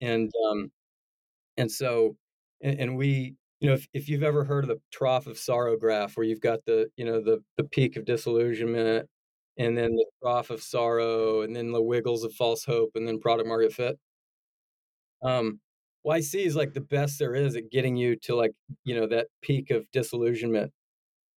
[0.00, 0.70] and um,
[1.56, 2.16] and so
[2.62, 5.76] and, and we you know if, if you've ever heard of the trough of sorrow
[5.76, 9.08] graph where you've got the you know the the peak of disillusionment
[9.58, 13.20] and then the trough of sorrow and then the wiggles of false hope and then
[13.20, 13.98] product market fit
[15.22, 15.60] um
[16.06, 18.52] yc is like the best there is at getting you to like
[18.84, 20.72] you know that peak of disillusionment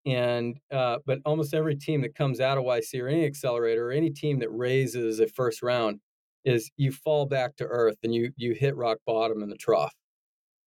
[0.08, 3.92] and uh, but almost every team that comes out of YC or any accelerator or
[3.92, 6.00] any team that raises a first round
[6.46, 9.94] is you fall back to earth and you you hit rock bottom in the trough.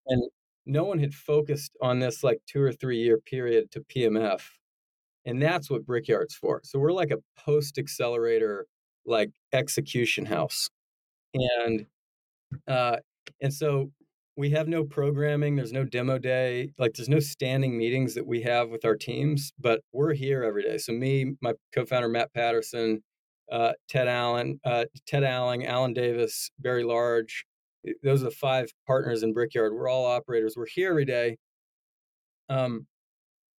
[0.09, 0.23] And
[0.67, 4.43] no one had focused on this like two or three year period to PMF.
[5.27, 6.61] And that's what Brickyard's for.
[6.65, 8.67] So we're like a post accelerator
[9.07, 10.69] like execution house.
[11.35, 11.87] And
[12.69, 12.99] uh
[13.41, 13.91] and so
[14.37, 18.41] we have no programming there's no demo day like there's no standing meetings that we
[18.43, 20.79] have with our teams but we're here every day.
[20.79, 23.03] So me my co-founder matt patterson
[23.53, 27.45] uh, ted alling uh, ted alling allan davis barry large
[28.03, 29.73] those are the five partners in brickyard.
[29.75, 30.55] We're all operators.
[30.57, 31.37] We're here every day.
[32.49, 32.87] Um,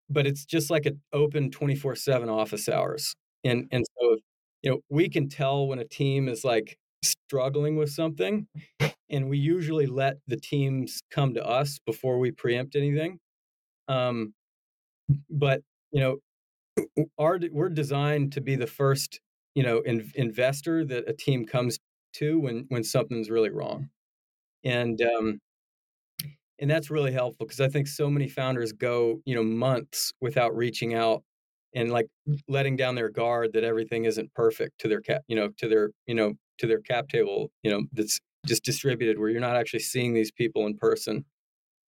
[0.10, 3.15] but it's just like an open 24-7 office hours.
[3.43, 4.17] And and so
[4.63, 8.47] you know we can tell when a team is like struggling with something
[9.09, 13.19] and we usually let the teams come to us before we preempt anything.
[13.87, 14.33] Um,
[15.29, 15.61] but
[15.91, 16.17] you know
[17.19, 19.19] our we're designed to be the first
[19.55, 21.77] you know in, investor that a team comes
[22.13, 23.89] to when when something's really wrong.
[24.63, 25.39] And um
[26.59, 30.55] and that's really helpful because i think so many founders go you know months without
[30.55, 31.23] reaching out
[31.73, 32.07] and like
[32.47, 35.91] letting down their guard that everything isn't perfect to their cap you know to their
[36.07, 39.80] you know to their cap table you know that's just distributed where you're not actually
[39.80, 41.26] seeing these people in person.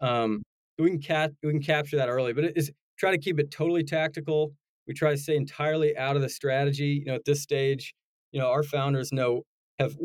[0.01, 0.43] Um,
[0.77, 3.51] we can cat we can capture that early, but it is try to keep it
[3.51, 4.53] totally tactical.
[4.87, 7.01] We try to stay entirely out of the strategy.
[7.03, 7.93] You know, at this stage,
[8.31, 9.43] you know, our founders know
[9.79, 9.95] have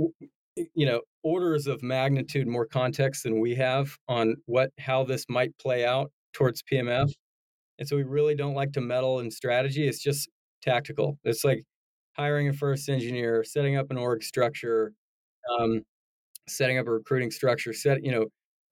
[0.57, 5.57] you know orders of magnitude more context than we have on what how this might
[5.59, 7.11] play out towards PMF.
[7.79, 9.87] And so we really don't like to meddle in strategy.
[9.87, 10.29] It's just
[10.63, 11.19] tactical.
[11.25, 11.65] It's like
[12.19, 14.93] hiring a first engineer, setting up an org structure,
[15.59, 15.83] um,
[16.49, 18.27] setting up a recruiting structure, set you know,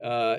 [0.06, 0.38] uh,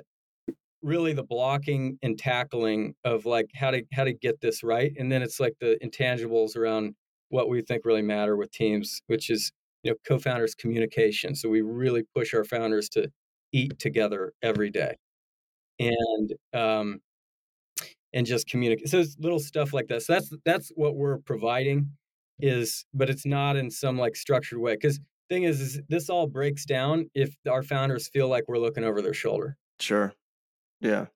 [0.84, 5.12] really the blocking and tackling of like how to how to get this right, and
[5.12, 6.96] then it's like the intangibles around
[7.30, 9.52] what we think really matter with teams, which is
[9.84, 11.36] you know co-founders communication.
[11.36, 13.10] So we really push our founders to
[13.54, 14.96] eat together every day,
[15.80, 17.00] and um,
[18.14, 18.90] and just communicate.
[18.90, 20.04] So it's little stuff like that.
[20.04, 21.92] So that's that's what we're providing
[22.40, 26.28] is, but it's not in some like structured way because thing is, is this all
[26.28, 29.58] breaks down if our founders feel like we're looking over their shoulder.
[29.80, 30.14] Sure.
[30.80, 31.08] Yeah.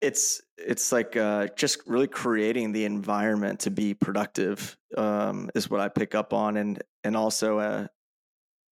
[0.00, 5.80] It's it's like uh, just really creating the environment to be productive um, is what
[5.80, 7.86] I pick up on, and and also uh,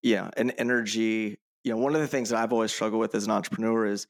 [0.03, 1.39] yeah, an energy.
[1.63, 4.09] You know, one of the things that I've always struggled with as an entrepreneur is,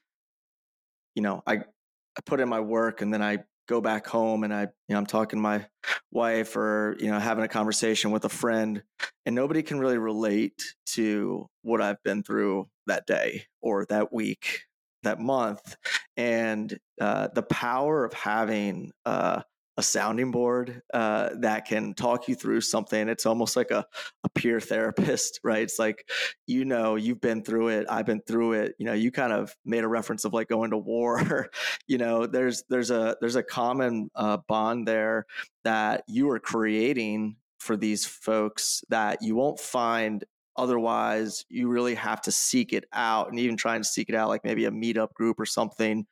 [1.15, 4.53] you know, I I put in my work and then I go back home and
[4.53, 5.65] I, you know, I'm talking to my
[6.11, 8.83] wife or, you know, having a conversation with a friend
[9.25, 14.63] and nobody can really relate to what I've been through that day or that week,
[15.05, 15.77] that month.
[16.17, 19.43] And uh, the power of having uh,
[19.81, 23.09] a sounding board uh, that can talk you through something.
[23.09, 23.87] It's almost like a,
[24.25, 25.63] a peer therapist, right?
[25.63, 26.07] It's like,
[26.47, 27.87] you know, you've been through it.
[27.89, 28.75] I've been through it.
[28.79, 31.49] You know, you kind of made a reference of like going to war.
[31.87, 35.25] you know, there's there's a there's a common uh, bond there
[35.65, 40.25] that you are creating for these folks that you won't find
[40.57, 44.29] Otherwise, you really have to seek it out and even trying to seek it out,
[44.29, 46.07] like maybe a meetup group or something.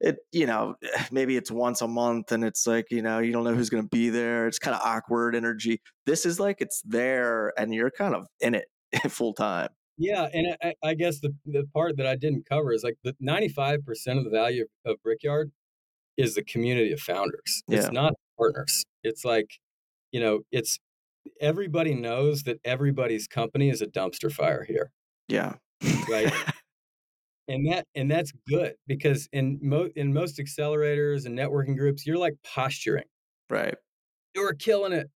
[0.00, 0.76] It, you know,
[1.12, 3.82] maybe it's once a month and it's like, you know, you don't know who's going
[3.82, 4.46] to be there.
[4.46, 5.80] It's kind of awkward energy.
[6.06, 8.66] This is like it's there and you're kind of in it
[9.08, 9.68] full time.
[10.00, 13.16] Yeah, and I, I, guess the the part that I didn't cover is like the
[13.18, 15.50] ninety five percent of the value of, of Brickyard
[16.16, 17.62] is the community of founders.
[17.68, 17.90] It's yeah.
[17.90, 18.84] not partners.
[19.02, 19.58] It's like,
[20.12, 20.78] you know, it's
[21.40, 24.90] everybody knows that everybody's company is a dumpster fire here.
[25.28, 25.54] Yeah.
[26.08, 26.32] Right.
[27.48, 32.18] and that and that's good because in mo- in most accelerators and networking groups, you're
[32.18, 33.04] like posturing.
[33.50, 33.74] Right.
[34.34, 35.08] You're killing it.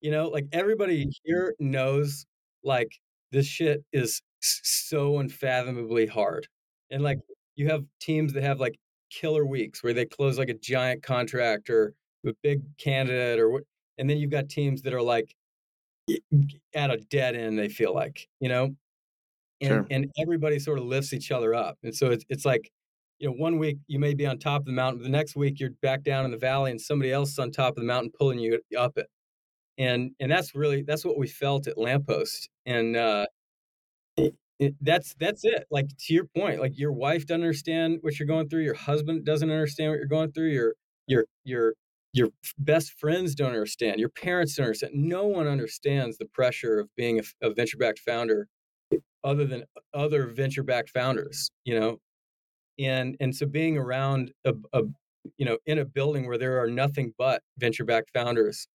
[0.00, 2.26] You know, like everybody here knows
[2.62, 2.90] like
[3.32, 6.46] this shit is so unfathomably hard.
[6.90, 7.18] And like
[7.54, 8.76] you have teams that have like
[9.10, 11.94] killer weeks where they close like a giant contract or
[12.26, 13.62] a big candidate or what
[13.98, 15.34] and then you've got teams that are like
[16.74, 18.74] at a dead end they feel like you know
[19.60, 19.86] and sure.
[19.90, 22.70] and everybody sort of lifts each other up and so it's, it's like
[23.18, 25.36] you know, one week you may be on top of the mountain, but the next
[25.36, 27.86] week you're back down in the valley and somebody else is on top of the
[27.86, 29.06] mountain pulling you up it.
[29.78, 32.48] And and that's really that's what we felt at Lamppost.
[32.64, 33.26] And uh
[34.16, 35.66] it, it, that's that's it.
[35.70, 39.24] Like to your point, like your wife doesn't understand what you're going through, your husband
[39.24, 40.74] doesn't understand what you're going through, your
[41.06, 41.74] your your
[42.16, 44.94] your best friends don't understand, your parents don't understand.
[44.94, 48.48] No one understands the pressure of being a, a venture backed founder
[49.22, 51.98] other than other venture backed founders, you know,
[52.78, 54.82] and and so being around a, a
[55.36, 58.68] you know in a building where there are nothing but venture backed founders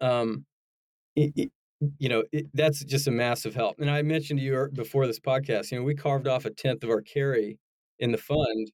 [0.00, 0.44] um
[1.16, 1.52] it, it,
[1.98, 5.20] you know it, that's just a massive help and i mentioned to you before this
[5.20, 7.58] podcast you know we carved off a tenth of our carry
[8.00, 8.70] in the fund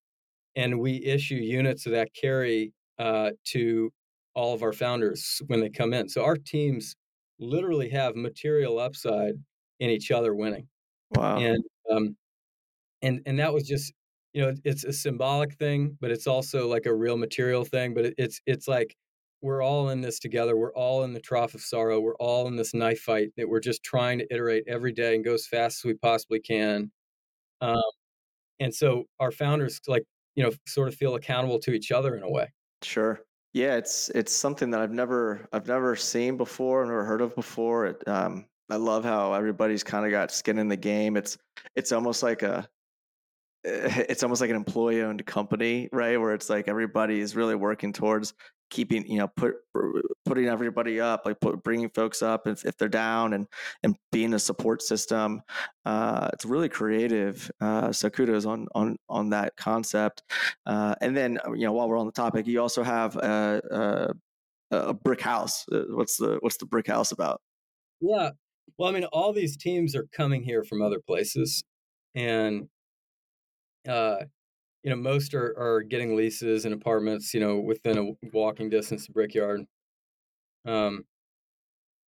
[0.56, 3.92] and we issue units of that carry uh, to
[4.34, 6.08] all of our founders when they come in.
[6.08, 6.96] So our teams
[7.38, 9.34] literally have material upside
[9.80, 10.68] in each other winning.
[11.10, 11.38] Wow.
[11.38, 12.16] And um
[13.02, 13.92] and and that was just
[14.32, 18.14] you know it's a symbolic thing but it's also like a real material thing but
[18.18, 18.96] it's it's like
[19.42, 22.56] we're all in this together we're all in the trough of sorrow we're all in
[22.56, 25.80] this knife fight that we're just trying to iterate every day and go as fast
[25.80, 26.90] as we possibly can.
[27.60, 27.82] Um,
[28.60, 30.04] and so our founders like
[30.36, 33.20] you know sort of feel accountable to each other in a way sure
[33.52, 37.86] yeah it's it's something that i've never i've never seen before never heard of before
[37.86, 41.38] it, um, i love how everybody's kind of got skin in the game it's
[41.76, 42.68] it's almost like a
[43.66, 46.20] it's almost like an employee owned company, right?
[46.20, 48.34] Where it's like everybody is really working towards
[48.70, 49.54] keeping, you know, put
[50.24, 53.46] putting everybody up, like put, bringing folks up if, if they're down, and
[53.82, 55.42] and being a support system.
[55.84, 57.50] Uh, it's really creative.
[57.60, 60.22] Uh, so kudos on on on that concept.
[60.66, 64.14] Uh, and then you know, while we're on the topic, you also have a,
[64.70, 65.64] a, a brick house.
[65.70, 67.40] Uh, what's the what's the brick house about?
[68.00, 68.30] Yeah.
[68.78, 71.64] Well, I mean, all these teams are coming here from other places,
[72.14, 72.68] and
[73.88, 74.16] uh,
[74.84, 79.06] you know, most are, are getting leases and apartments, you know, within a walking distance
[79.06, 79.62] to Brickyard.
[80.66, 81.04] Um,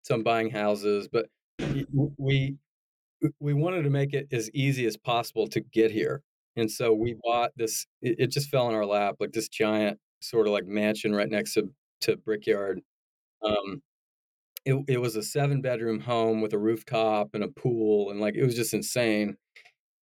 [0.03, 1.27] some buying houses, but
[2.19, 2.57] we
[3.41, 6.23] we wanted to make it as easy as possible to get here,
[6.57, 7.87] and so we bought this.
[8.03, 11.29] It, it just fell in our lap, like this giant sort of like mansion right
[11.29, 11.71] next to
[12.03, 12.81] to Brickyard.
[13.45, 13.83] Um,
[14.65, 18.35] it it was a seven bedroom home with a rooftop and a pool, and like
[18.37, 19.37] it was just insane.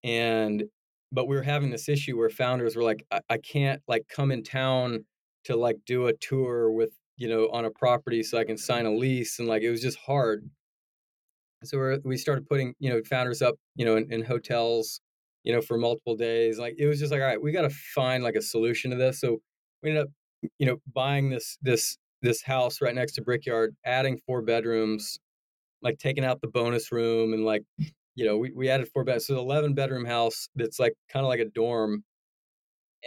[0.05, 0.65] And
[1.13, 4.33] but we were having this issue where founders were like, I, I can't like come
[4.33, 5.05] in town
[5.45, 8.87] to like do a tour with you know on a property so I can sign
[8.87, 10.49] a lease, and like it was just hard.
[11.65, 15.01] So we we started putting you know founders up you know in, in hotels
[15.45, 16.59] you know for multiple days.
[16.59, 18.97] Like it was just like all right, we got to find like a solution to
[18.97, 19.21] this.
[19.21, 19.41] So
[19.83, 20.11] we ended up
[20.59, 25.19] you know buying this this this house right next to Brickyard, adding four bedrooms,
[25.83, 27.65] like taking out the bonus room and like
[28.15, 29.27] you know, we, we added four beds.
[29.27, 32.05] So 11 bedroom house that's like kind of like a dorm.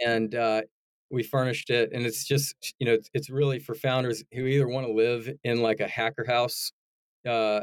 [0.04, 0.62] And uh,
[1.10, 1.90] we furnished it.
[1.92, 5.30] And it's just, you know, it's, it's really for founders who either want to live
[5.44, 6.72] in like a hacker house
[7.26, 7.60] uh,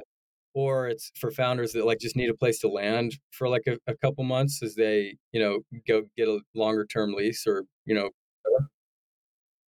[0.53, 3.77] or it's for founders that like just need a place to land for like a,
[3.87, 7.95] a couple months as they, you know, go get a longer term lease or, you
[7.95, 8.09] know,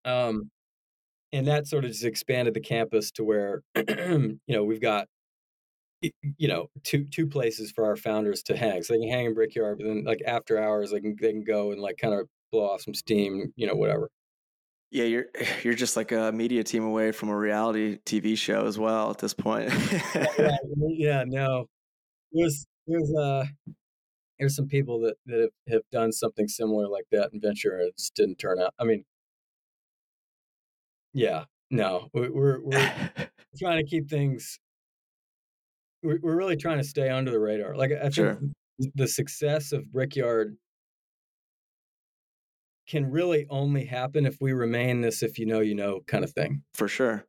[0.05, 0.51] um,
[1.33, 5.07] and that sort of just expanded the campus to where, you know, we've got
[6.01, 8.83] you know two two places for our founders to hang.
[8.83, 11.43] So they can hang in brickyard but then like after hours they can they can
[11.43, 14.09] go and like kind of blow off some steam you know whatever.
[14.91, 15.25] Yeah you're
[15.63, 19.19] you're just like a media team away from a reality tv show as well at
[19.19, 19.71] this point.
[20.39, 21.67] Yeah, yeah, no.
[22.31, 23.45] There's there's uh
[24.39, 27.87] there's some people that that have, have done something similar like that in venture and
[27.87, 29.03] it just didn't turn out i mean
[31.13, 32.61] yeah no we're we're
[33.59, 34.59] trying to keep things
[36.05, 37.75] we're, we're really trying to stay under the radar.
[37.75, 38.39] Like I think sure.
[38.95, 40.55] the success of Brickyard
[42.87, 46.31] can really only happen if we remain this if you know you know kind of
[46.31, 46.63] thing.
[46.73, 47.25] For sure.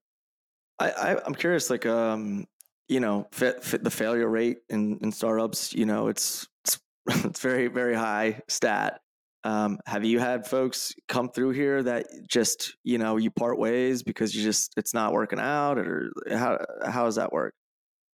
[0.78, 2.44] I, I am curious, like um,
[2.88, 5.72] you know, fit, fit the failure rate in in startups.
[5.72, 6.78] You know, it's it's
[7.24, 9.00] it's very very high stat.
[9.44, 14.02] Um, have you had folks come through here that just you know you part ways
[14.02, 17.54] because you just it's not working out, or how how does that work?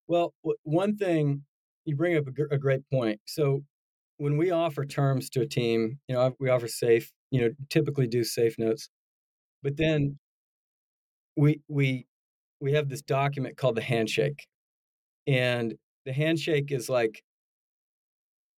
[0.10, 0.34] Well,
[0.64, 1.44] one thing
[1.86, 3.22] you bring up a, great point.
[3.28, 3.62] So
[4.18, 8.08] when we offer terms to a team, you know, we offer safe, you know, typically
[8.08, 8.90] do safe notes,
[9.64, 10.18] but then
[11.38, 12.08] we we
[12.60, 14.48] we have this document called the handshake,
[15.28, 17.24] and the handshake is like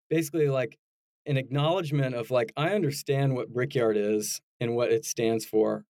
[0.10, 0.78] basically like
[1.26, 5.84] an acknowledgement of like I understand what Brickyard is and what it stands for,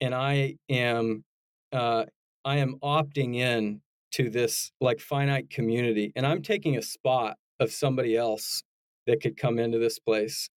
[0.00, 1.24] and I am
[1.72, 2.06] uh,
[2.44, 3.80] I am opting in
[4.14, 8.62] to this like finite community and i'm taking a spot of somebody else
[9.06, 10.48] that could come into this place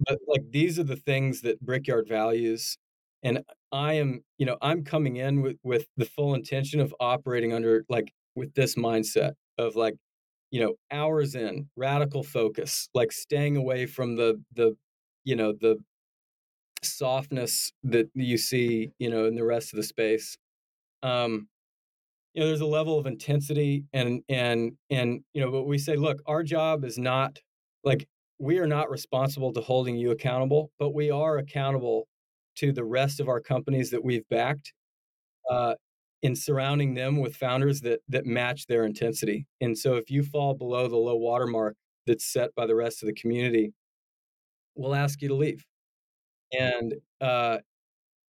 [0.00, 2.76] but like these are the things that Brickyard values,
[3.22, 7.52] and I am, you know, I'm coming in with with the full intention of operating
[7.52, 9.94] under like with this mindset of like,
[10.50, 14.76] you know, hours in, radical focus, like staying away from the the,
[15.24, 15.76] you know, the
[16.82, 20.36] softness that you see, you know, in the rest of the space.
[21.02, 21.48] Um,
[22.36, 25.96] you know, there's a level of intensity and and and you know, but we say,
[25.96, 27.38] look, our job is not
[27.82, 28.06] like
[28.38, 32.06] we are not responsible to holding you accountable, but we are accountable
[32.56, 34.74] to the rest of our companies that we've backed
[35.50, 35.76] uh,
[36.22, 39.46] in surrounding them with founders that that match their intensity.
[39.62, 41.76] And so, if you fall below the low water mark
[42.06, 43.72] that's set by the rest of the community,
[44.74, 45.64] we'll ask you to leave,
[46.58, 47.58] and uh,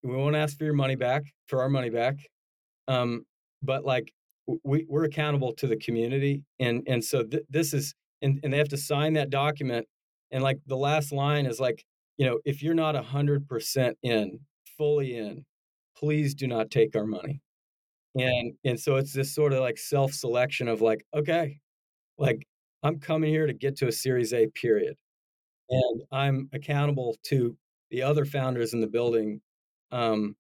[0.04, 2.18] we won't ask for your money back for our money back.
[2.88, 3.26] Um,
[3.62, 4.14] but like
[4.64, 8.58] we, we're accountable to the community, and and so th- this is and, and they
[8.58, 9.88] have to sign that document
[10.32, 11.86] and like the last line is like,
[12.18, 14.40] you know, if you're not 100% in,
[14.78, 15.46] fully in,
[15.98, 17.42] please do not take our money.
[18.16, 21.60] And and so it's this sort of like self-selection of like, okay,
[22.18, 22.48] like
[22.84, 24.96] I'm coming here to get to a series A period.
[25.70, 27.58] And I'm accountable to
[27.92, 29.42] the other founders in the building
[29.92, 30.36] um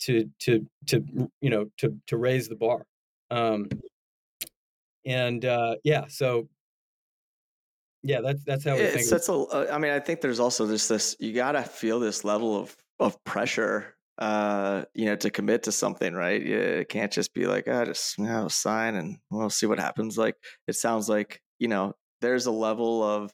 [0.00, 1.04] to to to
[1.40, 2.84] you know to to raise the bar.
[3.30, 3.68] Um
[5.06, 6.48] and uh yeah, so
[8.02, 9.04] yeah, that's that's how we It think.
[9.06, 9.32] sets a.
[9.34, 11.16] uh, I mean, I think there's also just this.
[11.20, 16.14] You gotta feel this level of of pressure, uh, you know, to commit to something,
[16.14, 16.40] right?
[16.42, 19.78] You- It can't just be like, I just you know, sign and we'll see what
[19.78, 20.16] happens.
[20.16, 20.36] Like
[20.66, 23.30] it sounds like you know, there's a level of,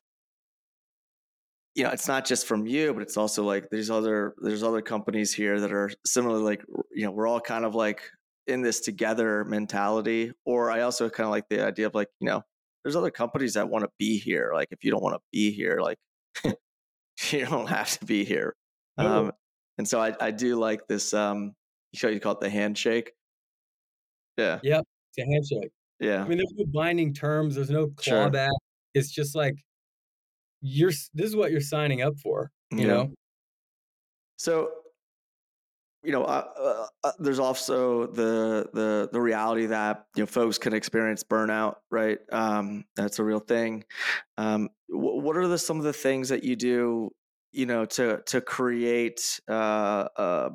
[1.77, 4.81] you know, it's not just from you, but it's also like there's other there's other
[4.83, 8.03] companies here that are similarly like you know, we're all kind of like
[8.47, 10.33] in this together mentality.
[10.47, 12.43] Or I also kind of like the idea of like you know
[12.83, 14.53] there's other companies that want to be here.
[14.55, 15.99] Like if you don't want to be here, like
[17.31, 18.55] you don't have to be here.
[18.97, 19.27] No.
[19.27, 19.33] Um,
[19.79, 21.13] and so I, I do like this.
[21.13, 21.53] Um,
[21.93, 23.13] you show you call it the handshake.
[24.39, 25.71] Yeah, Yeah, it's a handshake.
[26.01, 27.55] yeah, I mean, there's no binding terms.
[27.57, 28.29] There's no Sure.
[28.31, 28.49] clawback.
[28.95, 29.55] It's just like
[30.61, 30.91] you're.
[30.91, 32.53] This is what you're signing up for.
[32.77, 32.87] You Yeah.
[32.87, 33.15] know.
[34.37, 34.83] So,
[36.03, 40.57] you know, uh, uh, uh, there's also the the the reality that you know folks
[40.59, 42.19] can experience burnout, right?
[42.31, 43.85] Um, that's a real thing.
[44.37, 47.11] Um, wh- what are the some of the things that you do,
[47.53, 50.51] you know, to to create uh, uh,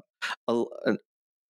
[0.48, 0.98] a, an,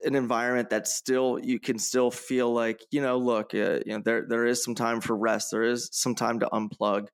[0.03, 4.01] an environment that still you can still feel like you know, look, uh, you know,
[4.03, 7.09] there there is some time for rest, there is some time to unplug.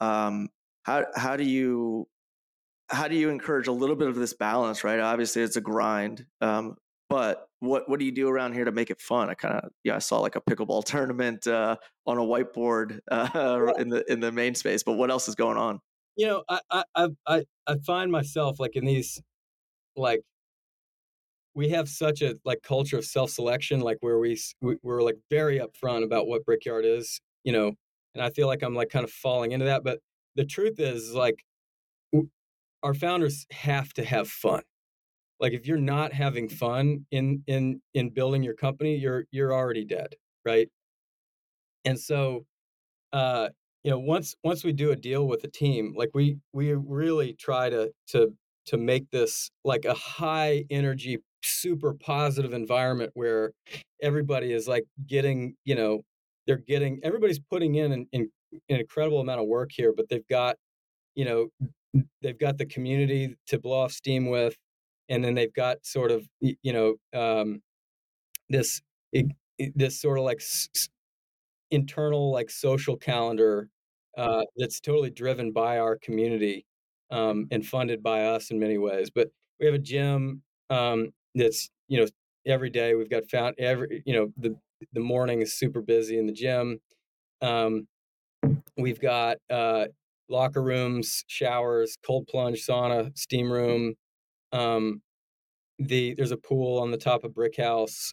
[0.00, 0.48] Um,
[0.88, 2.06] how how do you
[2.90, 6.26] how do you encourage a little bit of this balance right obviously it's a grind
[6.40, 6.76] um,
[7.08, 9.70] but what what do you do around here to make it fun i kind of
[9.84, 11.76] yeah i saw like a pickleball tournament uh,
[12.06, 15.58] on a whiteboard uh, in the in the main space but what else is going
[15.58, 15.80] on
[16.16, 16.60] You know, I
[16.96, 19.22] I I I find myself like in these,
[19.96, 20.22] like,
[21.54, 25.16] we have such a like culture of self selection, like where we we- we're like
[25.30, 27.20] very upfront about what Brickyard is.
[27.44, 27.72] You know,
[28.14, 29.82] and I feel like I'm like kind of falling into that.
[29.84, 30.00] But
[30.38, 31.44] the truth is, like,
[32.82, 34.62] our founders have to have fun.
[35.40, 39.84] Like, if you're not having fun in in in building your company, you're you're already
[39.84, 40.68] dead, right?
[41.84, 42.44] And so,
[43.12, 43.50] uh,
[43.84, 47.34] you know, once once we do a deal with a team, like we we really
[47.34, 48.34] try to to
[48.66, 53.52] to make this like a high energy, super positive environment where
[54.02, 56.02] everybody is like getting, you know,
[56.46, 60.26] they're getting everybody's putting in an, an, an incredible amount of work here, but they've
[60.28, 60.56] got,
[61.14, 61.48] you know,
[62.22, 64.56] they've got the community to blow off steam with,
[65.08, 67.62] and then they've got sort of you know um,
[68.48, 68.80] this
[69.74, 70.42] this sort of like
[71.70, 73.68] internal like social calendar
[74.16, 76.64] uh, that's totally driven by our community
[77.10, 79.10] um, and funded by us in many ways.
[79.10, 79.28] But
[79.60, 82.06] we have a gym um, that's you know
[82.46, 84.56] every day we've got found every you know the
[84.92, 86.80] the morning is super busy in the gym.
[87.42, 87.86] Um,
[88.78, 89.86] we've got uh,
[90.28, 93.94] locker rooms, showers, cold plunge, sauna, steam room.
[94.52, 95.02] Um,
[95.78, 98.12] the there's a pool on the top of Brick House.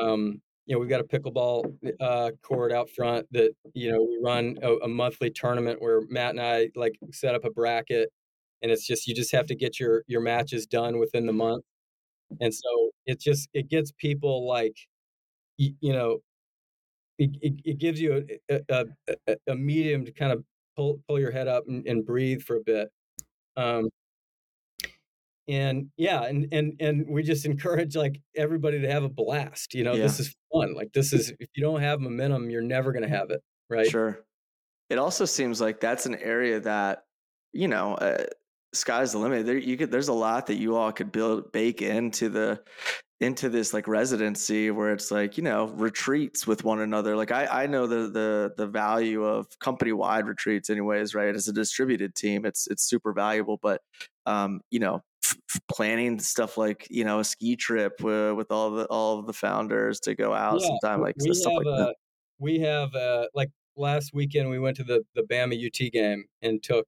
[0.00, 4.18] Um, you know, we've got a pickleball uh, court out front that you know we
[4.22, 8.10] run a, a monthly tournament where Matt and I like set up a bracket,
[8.62, 11.64] and it's just you just have to get your your matches done within the month,
[12.40, 14.76] and so it just it gets people like
[15.58, 16.18] you, you know
[17.18, 18.84] it, it, it gives you a, a,
[19.28, 20.44] a, a medium to kind of
[20.76, 22.90] pull pull your head up and, and breathe for a bit.
[23.56, 23.88] Um,
[25.48, 29.74] and yeah, and and and we just encourage like everybody to have a blast.
[29.74, 30.02] You know, Yeah.
[30.02, 30.74] this is fun.
[30.74, 33.86] Like this is if you don't have momentum, you're never going to have it, right?
[33.88, 34.24] sure
[34.88, 37.02] it also seems like that's an area that
[37.52, 38.24] you know uh,
[38.72, 39.46] sky's the limit.
[39.46, 39.90] There, you could.
[39.90, 42.60] There's a lot that you all could build, bake into the
[43.20, 47.46] into this like residency where it's like you know retreats with one another like i
[47.46, 51.34] i know the the the value of company wide retreats anyways right?
[51.34, 53.80] As a distributed team it's it's super valuable but
[54.26, 55.36] um you know f-
[55.70, 59.32] planning stuff like you know a ski trip with, with all the all of the
[59.32, 61.94] founders to go out yeah, sometime like we stuff have like a, that
[62.38, 66.62] we have uh like last weekend we went to the the bama ut game and
[66.62, 66.86] took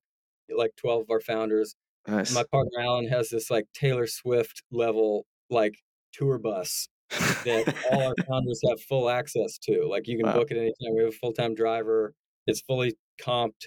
[0.54, 1.74] like 12 of our founders.
[2.06, 2.34] Nice.
[2.34, 5.78] my partner allan has this like taylor swift level like
[6.12, 9.86] tour bus that all our founders have full access to.
[9.88, 10.34] Like you can wow.
[10.34, 10.94] book it anytime.
[10.94, 12.14] We have a full time driver.
[12.46, 13.66] It's fully comped.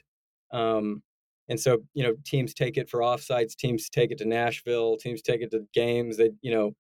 [0.52, 1.02] Um,
[1.50, 5.22] and so, you know, teams take it for offsites, teams take it to Nashville, teams
[5.22, 6.72] take it to games that, you know,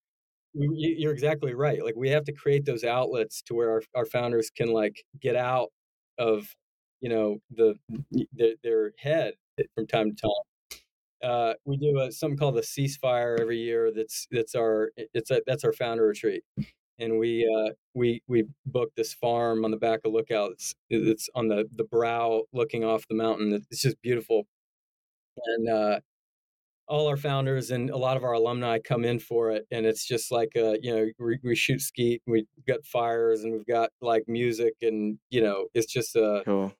[0.53, 1.83] you're exactly right.
[1.83, 5.35] Like we have to create those outlets to where our, our founders can like get
[5.35, 5.69] out
[6.17, 6.47] of,
[6.99, 7.75] you know, the,
[8.33, 9.33] the their head
[9.75, 10.31] from time to time
[11.23, 13.91] uh, we do a, something called the ceasefire every year.
[13.93, 16.43] That's that's our it's a, that's our founder retreat,
[16.99, 20.51] and we uh, we we booked this farm on the back of Lookout.
[20.51, 23.53] It's, it's on the the brow looking off the mountain.
[23.69, 24.47] It's just beautiful,
[25.45, 25.99] and uh,
[26.87, 30.05] all our founders and a lot of our alumni come in for it, and it's
[30.05, 33.91] just like uh, you know we, we shoot skeet, we've got fires, and we've got
[34.01, 36.73] like music, and you know it's just a, cool.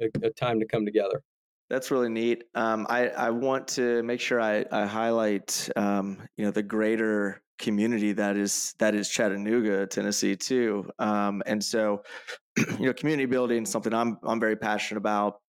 [0.00, 1.22] a, a time to come together.
[1.70, 2.44] That's really neat.
[2.54, 7.42] Um, I, I want to make sure I, I highlight um, you know the greater
[7.58, 10.90] community that is that is Chattanooga, Tennessee too.
[10.98, 12.02] Um, and so
[12.56, 15.40] you know community building is something I'm I'm very passionate about.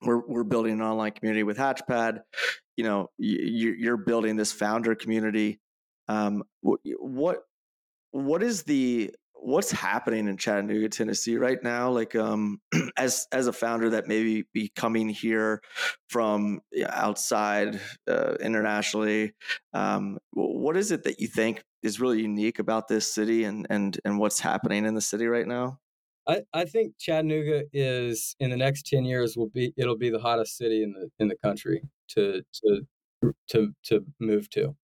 [0.00, 2.20] We're we're building an online community with Hatchpad.
[2.76, 5.60] You know you, you're building this founder community.
[6.08, 7.40] Um, what
[8.12, 9.10] what is the
[9.42, 11.90] what's happening in Chattanooga, Tennessee right now?
[11.90, 12.60] Like, um,
[12.96, 15.60] as as a founder that maybe be coming here
[16.08, 19.34] from outside uh, internationally,
[19.74, 23.98] um, what is it that you think is really unique about this city and and
[24.04, 25.78] and what's happening in the city right now?
[26.26, 30.20] I, I think Chattanooga is in the next ten years will be it'll be the
[30.20, 34.76] hottest city in the in the country to to to to move to.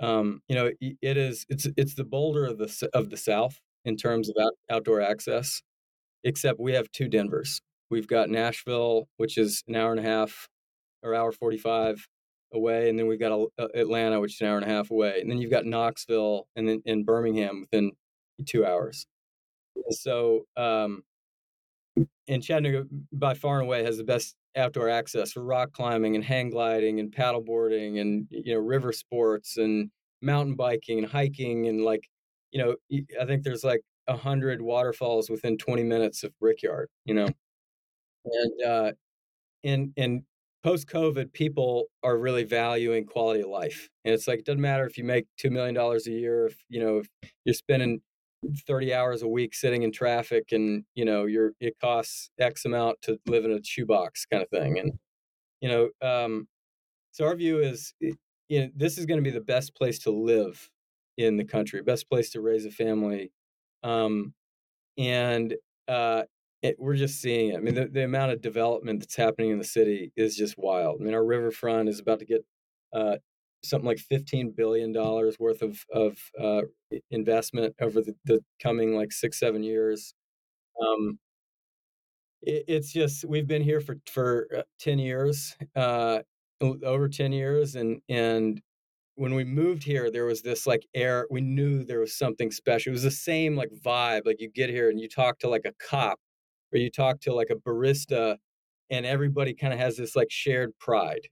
[0.00, 3.96] Um, you know, it is it's it's the Boulder of the of the South in
[3.96, 5.62] terms of out, outdoor access,
[6.24, 7.60] except we have two Denvers.
[7.90, 10.48] We've got Nashville, which is an hour and a half
[11.02, 12.06] or hour 45
[12.52, 12.88] away.
[12.88, 15.20] And then we've got Atlanta, which is an hour and a half away.
[15.20, 17.92] And then you've got Knoxville and then in Birmingham within
[18.46, 19.06] two hours.
[19.90, 21.02] So, um,
[22.28, 26.24] and Chattanooga by far and away has the best outdoor access for rock climbing and
[26.24, 31.84] hang gliding and paddleboarding and you know river sports and mountain biking and hiking and
[31.84, 32.08] like
[32.52, 32.76] you know,
[33.20, 37.28] I think there's like a hundred waterfalls within 20 minutes of Brickyard, you know,
[38.24, 38.92] and uh,
[39.64, 40.22] and and
[40.64, 44.86] post COVID, people are really valuing quality of life, and it's like it doesn't matter
[44.86, 47.08] if you make two million dollars a year, if you know if
[47.44, 48.00] you're spending
[48.66, 53.00] 30 hours a week sitting in traffic, and you know you're it costs X amount
[53.02, 54.92] to live in a shoebox kind of thing, and
[55.60, 56.46] you know, um,
[57.12, 60.10] so our view is, you know, this is going to be the best place to
[60.10, 60.70] live
[61.18, 63.32] in the country, best place to raise a family.
[63.82, 64.32] Um,
[64.96, 65.54] and
[65.88, 66.22] uh,
[66.62, 67.56] it, we're just seeing it.
[67.56, 71.00] I mean, the, the, amount of development that's happening in the city is just wild.
[71.00, 72.44] I mean, our riverfront is about to get
[72.94, 73.16] uh,
[73.64, 76.62] something like $15 billion worth of, of uh,
[77.10, 80.14] investment over the, the, coming like six, seven years.
[80.80, 81.18] Um,
[82.42, 86.20] it, it's just, we've been here for, for uh, 10 years, uh,
[86.60, 87.74] over 10 years.
[87.74, 88.60] And, and
[89.18, 91.26] when we moved here, there was this like air.
[91.28, 92.90] We knew there was something special.
[92.90, 94.22] It was the same like vibe.
[94.26, 96.20] Like you get here and you talk to like a cop,
[96.72, 98.36] or you talk to like a barista,
[98.90, 101.22] and everybody kind of has this like shared pride.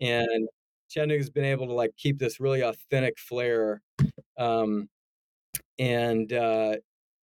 [0.00, 0.48] And
[0.90, 3.82] Chattanooga's been able to like keep this really authentic flair,
[4.38, 4.88] um,
[5.78, 6.76] and uh,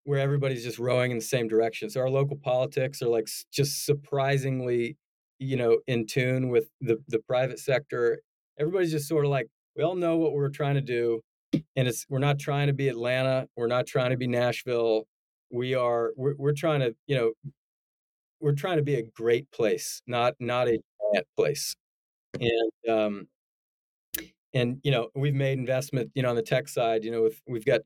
[0.04, 1.90] where everybody's just rowing in the same direction.
[1.90, 4.96] So our local politics are like just surprisingly,
[5.38, 8.20] you know, in tune with the the private sector.
[8.58, 9.46] Everybody's just sort of like
[9.80, 11.22] we all know what we're trying to do
[11.54, 15.06] and it's we're not trying to be atlanta we're not trying to be nashville.
[15.50, 17.32] We are we're, we're trying to you know
[18.42, 20.72] we're trying to be a great place not not a
[21.12, 21.74] giant place.
[22.38, 23.28] And um
[24.52, 27.40] and you know we've made investment you know on the tech side you know with,
[27.48, 27.80] we've got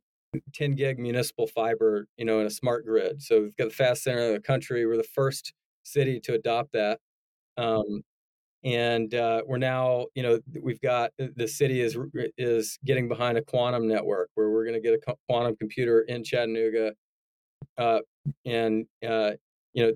[0.52, 3.22] 10 gig municipal fiber you know in a smart grid.
[3.22, 4.84] So we've got the fast center of the country.
[4.84, 5.52] We're the first
[5.84, 6.98] city to adopt that.
[7.56, 8.02] Um,
[8.64, 11.96] and uh, we're now you know we've got uh, the city is
[12.38, 16.24] is getting behind a quantum network where we're going to get a quantum computer in
[16.24, 16.92] chattanooga
[17.78, 18.00] uh,
[18.44, 19.32] and uh,
[19.72, 19.92] you know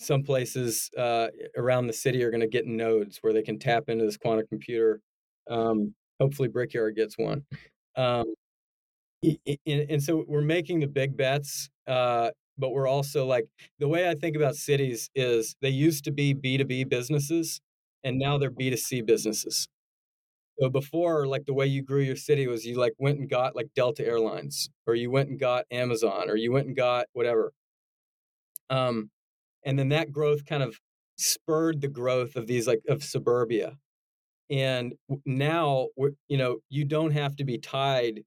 [0.00, 3.84] some places uh, around the city are going to get nodes where they can tap
[3.88, 5.00] into this quantum computer.
[5.48, 7.44] Um, hopefully, Brickyard gets one.
[7.96, 8.34] Um,
[9.66, 13.46] and, so we're making the big bets, uh, but we're also like
[13.78, 17.60] the way I think about cities is they used to be B two B businesses,
[18.04, 19.68] and now they're B two C businesses.
[20.60, 23.56] So before, like the way you grew your city was you like went and got
[23.56, 27.52] like Delta Airlines, or you went and got Amazon, or you went and got whatever.
[28.68, 29.10] Um,
[29.64, 30.78] and then that growth kind of
[31.16, 33.76] spurred the growth of these like of suburbia.
[34.50, 34.94] And
[35.26, 35.88] now,
[36.28, 38.22] you know, you don't have to be tied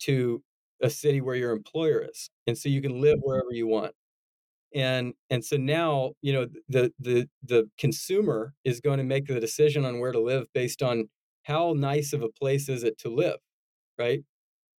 [0.00, 0.42] to
[0.82, 3.92] a city where your employer is, and so you can live wherever you want
[4.74, 9.40] and and so now you know the the the consumer is going to make the
[9.40, 11.08] decision on where to live based on
[11.44, 13.38] how nice of a place is it to live
[13.98, 14.22] right?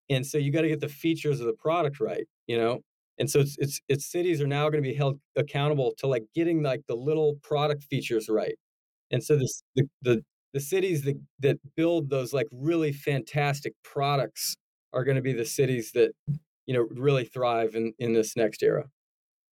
[0.10, 2.82] And so you got to get the features of the product right you know?
[3.20, 6.26] And so it's it's, it's cities are now going to be held accountable to like
[6.36, 8.56] getting like the little product features right.
[9.12, 10.24] And so this the the,
[10.54, 14.56] the cities that that build those like really fantastic products
[14.94, 16.12] are going to be the cities that
[16.66, 18.86] you know really thrive in in this next era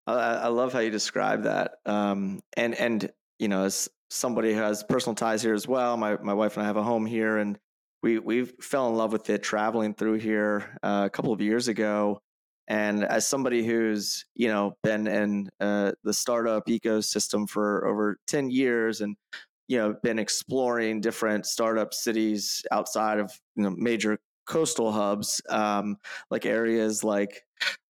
[0.07, 4.61] i, I love how you describe that um, and and you know as somebody who
[4.61, 5.97] has personal ties here as well.
[5.97, 7.59] My my wife and I have a home here, and
[8.03, 11.69] we we fell in love with it traveling through here uh, a couple of years
[11.69, 12.21] ago.
[12.69, 18.51] And as somebody who's you know been in uh, the startup ecosystem for over ten
[18.51, 19.17] years, and
[19.69, 25.97] you know been exploring different startup cities outside of you know major coastal hubs, um,
[26.31, 27.43] like areas like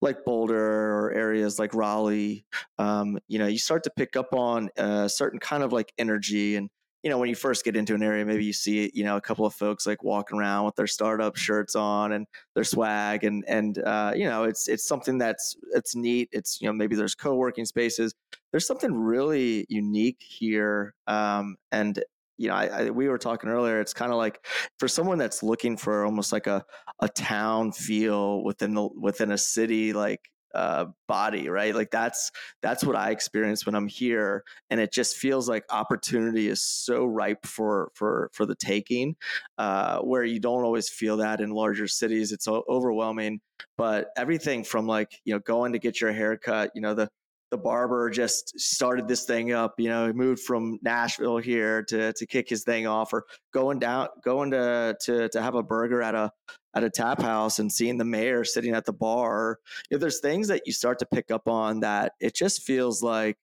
[0.02, 2.44] like Boulder or areas like Raleigh,
[2.78, 6.56] um, you know, you start to pick up on a certain kind of like energy.
[6.56, 6.68] And,
[7.02, 9.20] you know, when you first get into an area, maybe you see, you know, a
[9.20, 13.24] couple of folks like walking around with their startup shirts on and their swag.
[13.24, 16.28] And, and, uh, you know, it's, it's something that's, it's neat.
[16.32, 18.14] It's, you know, maybe there's co-working spaces.
[18.50, 20.94] There's something really unique here.
[21.06, 22.02] Um, and,
[22.38, 23.80] you know, I, I, we were talking earlier.
[23.80, 24.44] It's kind of like
[24.78, 26.64] for someone that's looking for almost like a
[27.00, 30.20] a town feel within the within a city, like
[30.56, 31.74] uh, body, right?
[31.74, 32.32] Like that's
[32.62, 37.04] that's what I experience when I'm here, and it just feels like opportunity is so
[37.04, 39.16] ripe for for for the taking,
[39.58, 42.32] uh, where you don't always feel that in larger cities.
[42.32, 43.40] It's overwhelming,
[43.76, 47.10] but everything from like you know going to get your haircut, you know the
[47.50, 49.74] the barber just started this thing up.
[49.78, 53.78] You know, he moved from Nashville here to to kick his thing off, or going
[53.78, 56.30] down, going to to to have a burger at a
[56.74, 59.58] at a tap house and seeing the mayor sitting at the bar.
[59.90, 63.02] You know, there's things that you start to pick up on that it just feels
[63.02, 63.38] like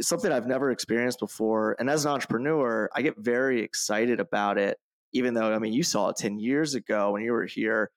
[0.00, 1.76] something I've never experienced before.
[1.78, 4.78] And as an entrepreneur, I get very excited about it.
[5.14, 7.90] Even though, I mean, you saw it 10 years ago when you were here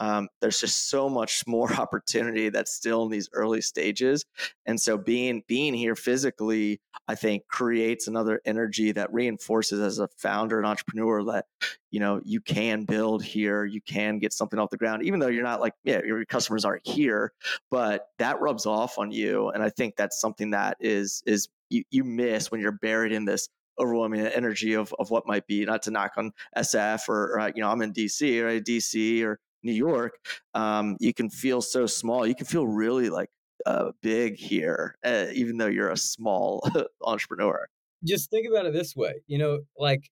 [0.00, 4.24] um, there's just so much more opportunity that's still in these early stages.
[4.66, 10.08] And so being being here physically i think creates another energy that reinforces as a
[10.16, 11.46] founder and entrepreneur that
[11.90, 15.28] you know you can build here you can get something off the ground even though
[15.28, 17.32] you're not like yeah your customers aren't here
[17.70, 19.48] but that rubs off on you.
[19.50, 23.24] And i think that's something that is is you, you miss when you're buried in
[23.24, 27.52] this overwhelming energy of, of what might be not to knock on sf or, or
[27.54, 30.14] you know i'm in dc or dc or New York,
[30.54, 32.26] um, you can feel so small.
[32.26, 33.30] You can feel really like
[33.66, 36.68] uh, big here, uh, even though you're a small
[37.02, 37.68] entrepreneur.
[38.04, 40.10] Just think about it this way you know, like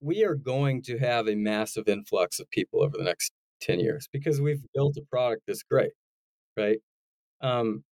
[0.00, 3.32] we are going to have a massive influx of people over the next
[3.62, 5.92] 10 years because we've built a product that's great,
[6.56, 6.78] right?
[7.40, 7.84] Um,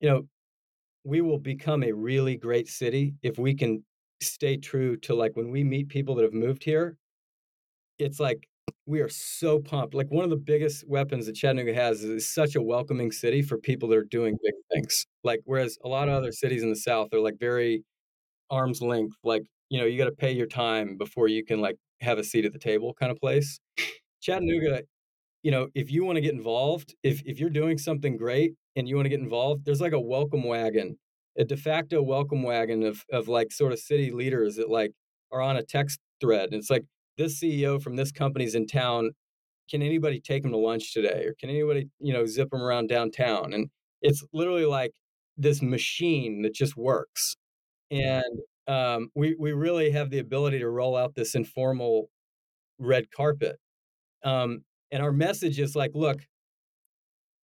[0.00, 0.26] you know,
[1.04, 3.84] we will become a really great city if we can
[4.20, 6.96] stay true to like when we meet people that have moved here,
[7.98, 8.48] it's like
[8.86, 9.94] we are so pumped.
[9.94, 13.58] Like one of the biggest weapons that Chattanooga has is such a welcoming city for
[13.58, 15.06] people that are doing big things.
[15.22, 17.82] Like whereas a lot of other cities in the South are like very
[18.50, 21.76] arm's length, like you know you got to pay your time before you can like
[22.00, 23.58] have a seat at the table kind of place.
[23.78, 23.90] Mm-hmm.
[24.20, 24.82] Chattanooga,
[25.42, 28.88] you know, if you want to get involved, if if you're doing something great and
[28.88, 30.98] you want to get involved, there's like a welcome wagon,
[31.38, 34.92] a de facto welcome wagon of of like sort of city leaders that like
[35.32, 36.50] are on a text thread.
[36.52, 36.84] And it's like
[37.18, 39.12] this CEO from this company's in town.
[39.70, 41.24] Can anybody take him to lunch today?
[41.26, 43.52] Or can anybody, you know, zip him around downtown?
[43.52, 43.68] And
[44.02, 44.92] it's literally like
[45.36, 47.36] this machine that just works.
[47.90, 52.08] And um, we we really have the ability to roll out this informal
[52.78, 53.56] red carpet.
[54.24, 56.18] Um, and our message is like, look,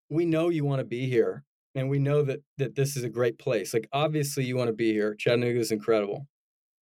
[0.09, 1.45] we know you want to be here,
[1.75, 3.75] and we know that that this is a great place.
[3.75, 5.14] Like, obviously, you want to be here.
[5.18, 6.27] Chattanooga is incredible,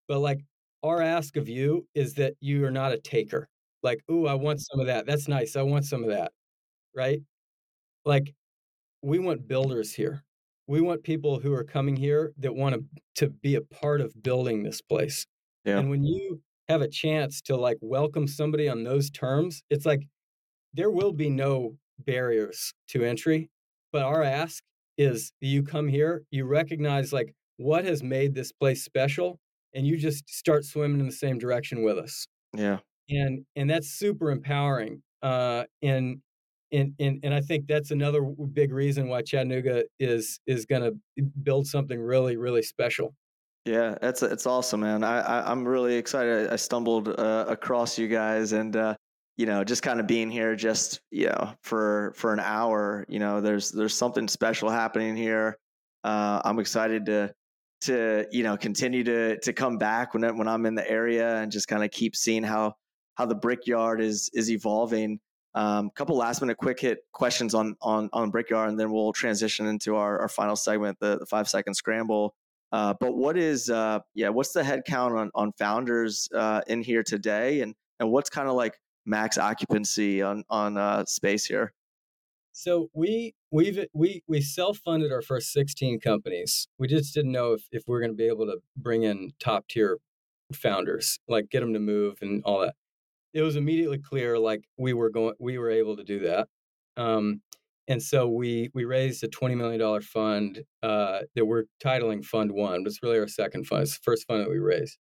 [0.08, 0.42] but like,
[0.84, 3.48] our ask of you is that you are not a taker.
[3.84, 5.06] Like, ooh, I want some of that.
[5.06, 5.56] That's nice.
[5.56, 6.32] I want some of that.
[6.96, 7.22] Right?
[8.06, 8.34] Like,
[9.04, 10.24] we want builders here.
[10.68, 12.84] we want people who are coming here that want to
[13.16, 15.26] to be a part of building this place.
[15.66, 15.80] Yeah.
[15.80, 20.02] And when you have a chance to like welcome somebody on those terms, it's like
[20.74, 23.50] there will be no barriers to entry.
[23.92, 24.64] But our ask
[24.98, 29.40] is that you come here, you recognize like what has made this place special,
[29.74, 32.28] and you just start swimming in the same direction with us.
[32.56, 32.80] Yeah.
[33.10, 35.02] And and that's super empowering.
[35.22, 36.22] Uh, and
[36.72, 41.24] and and and I think that's another big reason why Chattanooga is is going to
[41.44, 43.14] build something really really special.
[43.66, 45.04] Yeah, that's it's awesome, man.
[45.04, 46.50] I, I am really excited.
[46.50, 48.96] I stumbled uh, across you guys, and uh,
[49.36, 53.06] you know, just kind of being here, just you know, for for an hour.
[53.10, 55.58] You know, there's there's something special happening here.
[56.04, 57.34] Uh, I'm excited to
[57.82, 61.52] to you know continue to to come back when when I'm in the area and
[61.52, 62.74] just kind of keep seeing how
[63.16, 65.20] how the brickyard is is evolving.
[65.56, 69.14] A um, couple last minute quick hit questions on on on Brickyard, and then we'll
[69.14, 72.36] transition into our, our final segment, the, the five second scramble.
[72.72, 76.82] Uh, but what is uh, yeah, what's the head count on on founders uh, in
[76.82, 81.74] here today, and and what's kind of like max occupancy on on uh, space here?
[82.58, 86.68] So we we've we we self funded our first sixteen companies.
[86.80, 89.34] We just didn't know if if we are going to be able to bring in
[89.40, 90.00] top tier
[90.52, 92.74] founders, like get them to move and all that.
[93.32, 96.48] It was immediately clear like we were going we were able to do that.
[96.98, 97.42] Um,
[97.88, 102.84] and so we we raised a $20 million fund uh, that we're titling fund one
[102.84, 103.84] but it's really our second fund.
[103.84, 104.98] It's the first fund that we raised.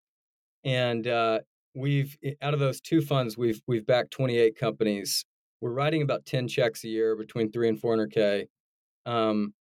[0.64, 1.40] And uh,
[1.74, 5.26] we've out of those two funds we've we've backed 28 companies
[5.62, 8.46] we're writing about 10 checks a year between 3 and 400k
[9.06, 9.54] um,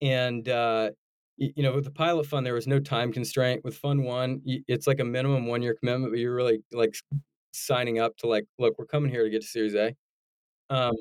[0.00, 0.90] and uh,
[1.36, 4.86] you know with the pilot fund there was no time constraint with fund one it's
[4.86, 6.94] like a minimum one year commitment but you're really like
[7.52, 9.94] signing up to like, look, we're coming here to get to Series A.
[10.70, 10.94] Um,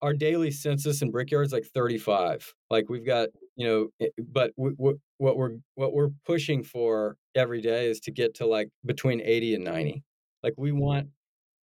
[0.00, 2.54] our daily census in Brickyard is like 35.
[2.70, 7.98] Like we've got, you know, but what we're what we're pushing for every day is
[8.00, 10.02] to get to like between 80 and 90.
[10.44, 11.08] Like we want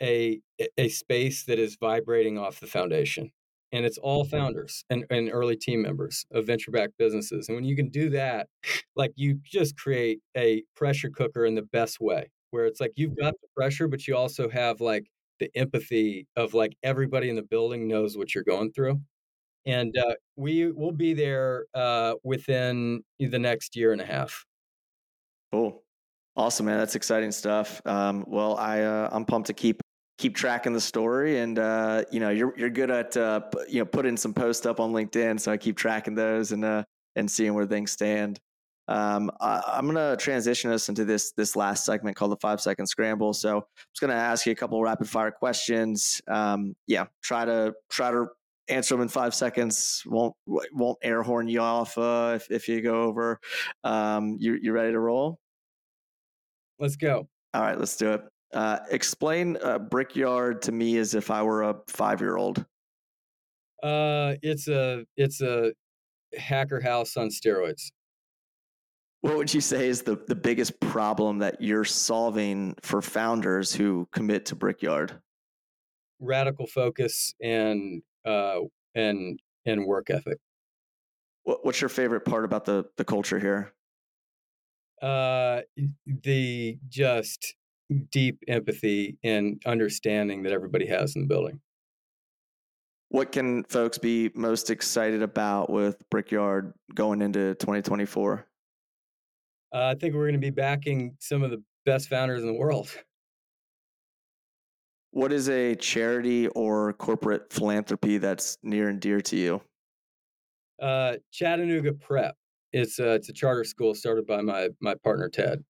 [0.02, 0.40] a
[0.78, 3.32] a space that is vibrating off the foundation
[3.72, 7.66] and it's all founders and, and early team members of venture backed businesses and when
[7.66, 8.48] you can do that
[8.96, 13.18] like you just create a pressure cooker in the best way where it's like you've
[13.18, 17.44] got the pressure, but you also have like the empathy of like everybody in the
[17.44, 19.02] building knows what you're going through.
[19.66, 24.46] And uh, we will be there uh, within the next year and a half.
[25.52, 25.84] Cool,
[26.38, 26.78] awesome, man.
[26.78, 27.82] That's exciting stuff.
[27.86, 29.82] Um, well, I uh, I'm pumped to keep
[30.18, 33.86] keep tracking the story, and uh, you know you're you're good at uh, you know
[33.86, 36.84] putting some posts up on LinkedIn, so I keep tracking those and uh,
[37.16, 38.40] and seeing where things stand.
[38.88, 42.62] Um, I, am going to transition us into this this last segment called the five
[42.62, 43.34] second scramble.
[43.34, 43.64] So I'm
[43.94, 46.22] just going to ask you a couple rapid fire questions.
[46.28, 48.28] Um, yeah, try to try to
[48.68, 50.04] answer them in five seconds.
[50.06, 53.40] Won't won't air horn you off uh, if if you go over.
[53.84, 55.40] Um, you you ready to roll?
[56.78, 57.28] Let's go.
[57.54, 58.22] All right, let's do it.
[58.54, 62.66] Uh, explain uh, Brickyard to me as if I were a five year old.
[63.84, 65.74] Uh, it's a it's a
[66.38, 67.92] hacker house on steroids
[69.26, 74.08] what would you say is the, the biggest problem that you're solving for founders who
[74.12, 75.20] commit to Brickyard?
[76.20, 78.60] Radical focus and uh,
[78.94, 80.38] and and work ethic.
[81.42, 83.74] What, what's your favorite part about the the culture here?
[85.02, 85.62] Uh,
[86.06, 87.56] the just
[88.12, 91.60] deep empathy and understanding that everybody has in the building.
[93.10, 98.48] What can folks be most excited about with Brickyard going into 2024?
[99.76, 102.54] uh, I think we're going to be backing some of the best founders in the
[102.54, 102.90] world.
[105.12, 109.62] What is a charity or corporate philanthropy that's near and dear to you?
[110.82, 112.36] Uh, Chattanooga Prep.
[112.74, 115.64] It's a, it's a charter school started by my my partner Ted.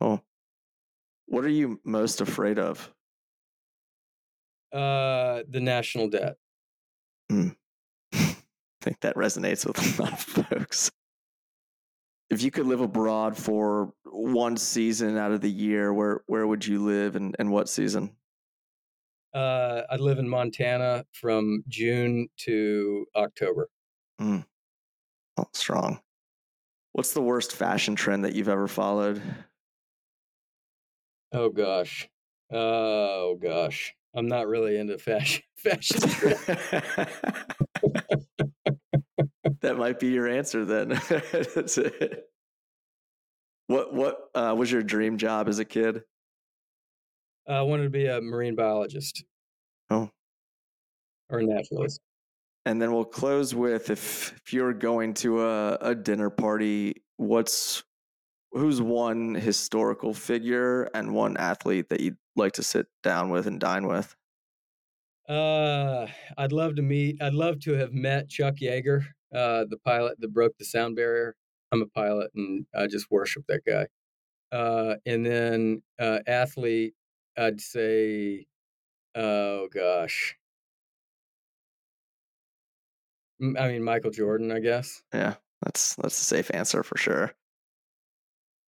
[0.00, 0.20] Oh,
[1.26, 2.92] what are you most afraid of?
[4.72, 6.36] Uh, the national debt.
[7.30, 7.48] Hmm.
[8.12, 8.36] I
[8.82, 10.90] think that resonates with a lot of folks
[12.30, 16.66] if you could live abroad for one season out of the year, where where would
[16.66, 18.16] you live and, and what season?
[19.32, 23.68] Uh, I live in Montana from June to October.
[24.20, 24.44] Mm.
[25.36, 26.00] Oh, strong.
[26.92, 29.20] What's the worst fashion trend that you've ever followed?
[31.36, 32.08] Oh gosh.
[32.50, 33.94] Oh gosh.
[34.14, 36.00] I'm not really into fashion fashion
[39.60, 40.88] that might be your answer then.
[41.54, 42.24] That's it.
[43.66, 46.04] What what uh, was your dream job as a kid?
[47.46, 49.22] I wanted to be a marine biologist.
[49.90, 50.08] Oh,
[51.28, 52.00] or a naturalist.
[52.64, 57.84] and then we'll close with if, if you're going to a, a dinner party, what's
[58.56, 63.60] who's one historical figure and one athlete that you'd like to sit down with and
[63.60, 64.16] dine with?
[65.28, 66.06] Uh,
[66.38, 67.20] I'd love to meet.
[67.20, 71.36] I'd love to have met Chuck Yeager, uh, the pilot that broke the sound barrier.
[71.72, 73.88] I'm a pilot, and I just worship that guy.
[74.56, 76.94] Uh, and then uh, athlete,
[77.36, 78.46] I'd say,
[79.14, 80.36] oh gosh,
[83.40, 85.02] I mean Michael Jordan, I guess.
[85.12, 87.34] Yeah, that's that's a safe answer for sure.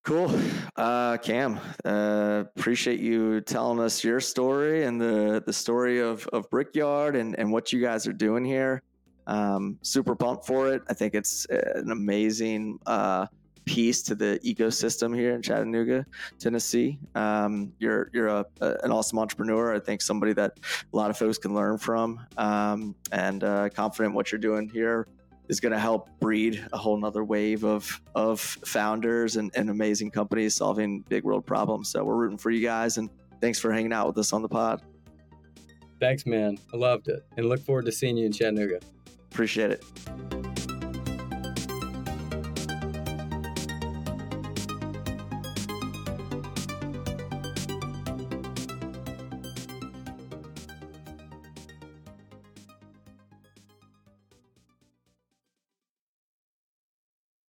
[0.08, 0.32] Cool.
[0.74, 6.48] Uh, Cam, uh, appreciate you telling us your story and the, the story of, of
[6.48, 8.80] Brickyard and, and what you guys are doing here.
[9.26, 10.80] Um, super pumped for it.
[10.88, 13.26] I think it's an amazing uh,
[13.66, 16.06] piece to the ecosystem here in Chattanooga,
[16.38, 16.98] Tennessee.
[17.14, 19.74] Um, you're you're a, a, an awesome entrepreneur.
[19.74, 20.52] I think somebody that
[20.90, 25.06] a lot of folks can learn from, um, and uh, confident what you're doing here
[25.48, 30.10] is going to help breed a whole nother wave of of founders and, and amazing
[30.10, 31.88] companies solving big world problems.
[31.88, 34.48] So we're rooting for you guys, and thanks for hanging out with us on the
[34.48, 34.82] pod.
[36.00, 36.58] Thanks, man.
[36.72, 38.80] I loved it, and look forward to seeing you in Chattanooga.
[39.30, 39.84] Appreciate it.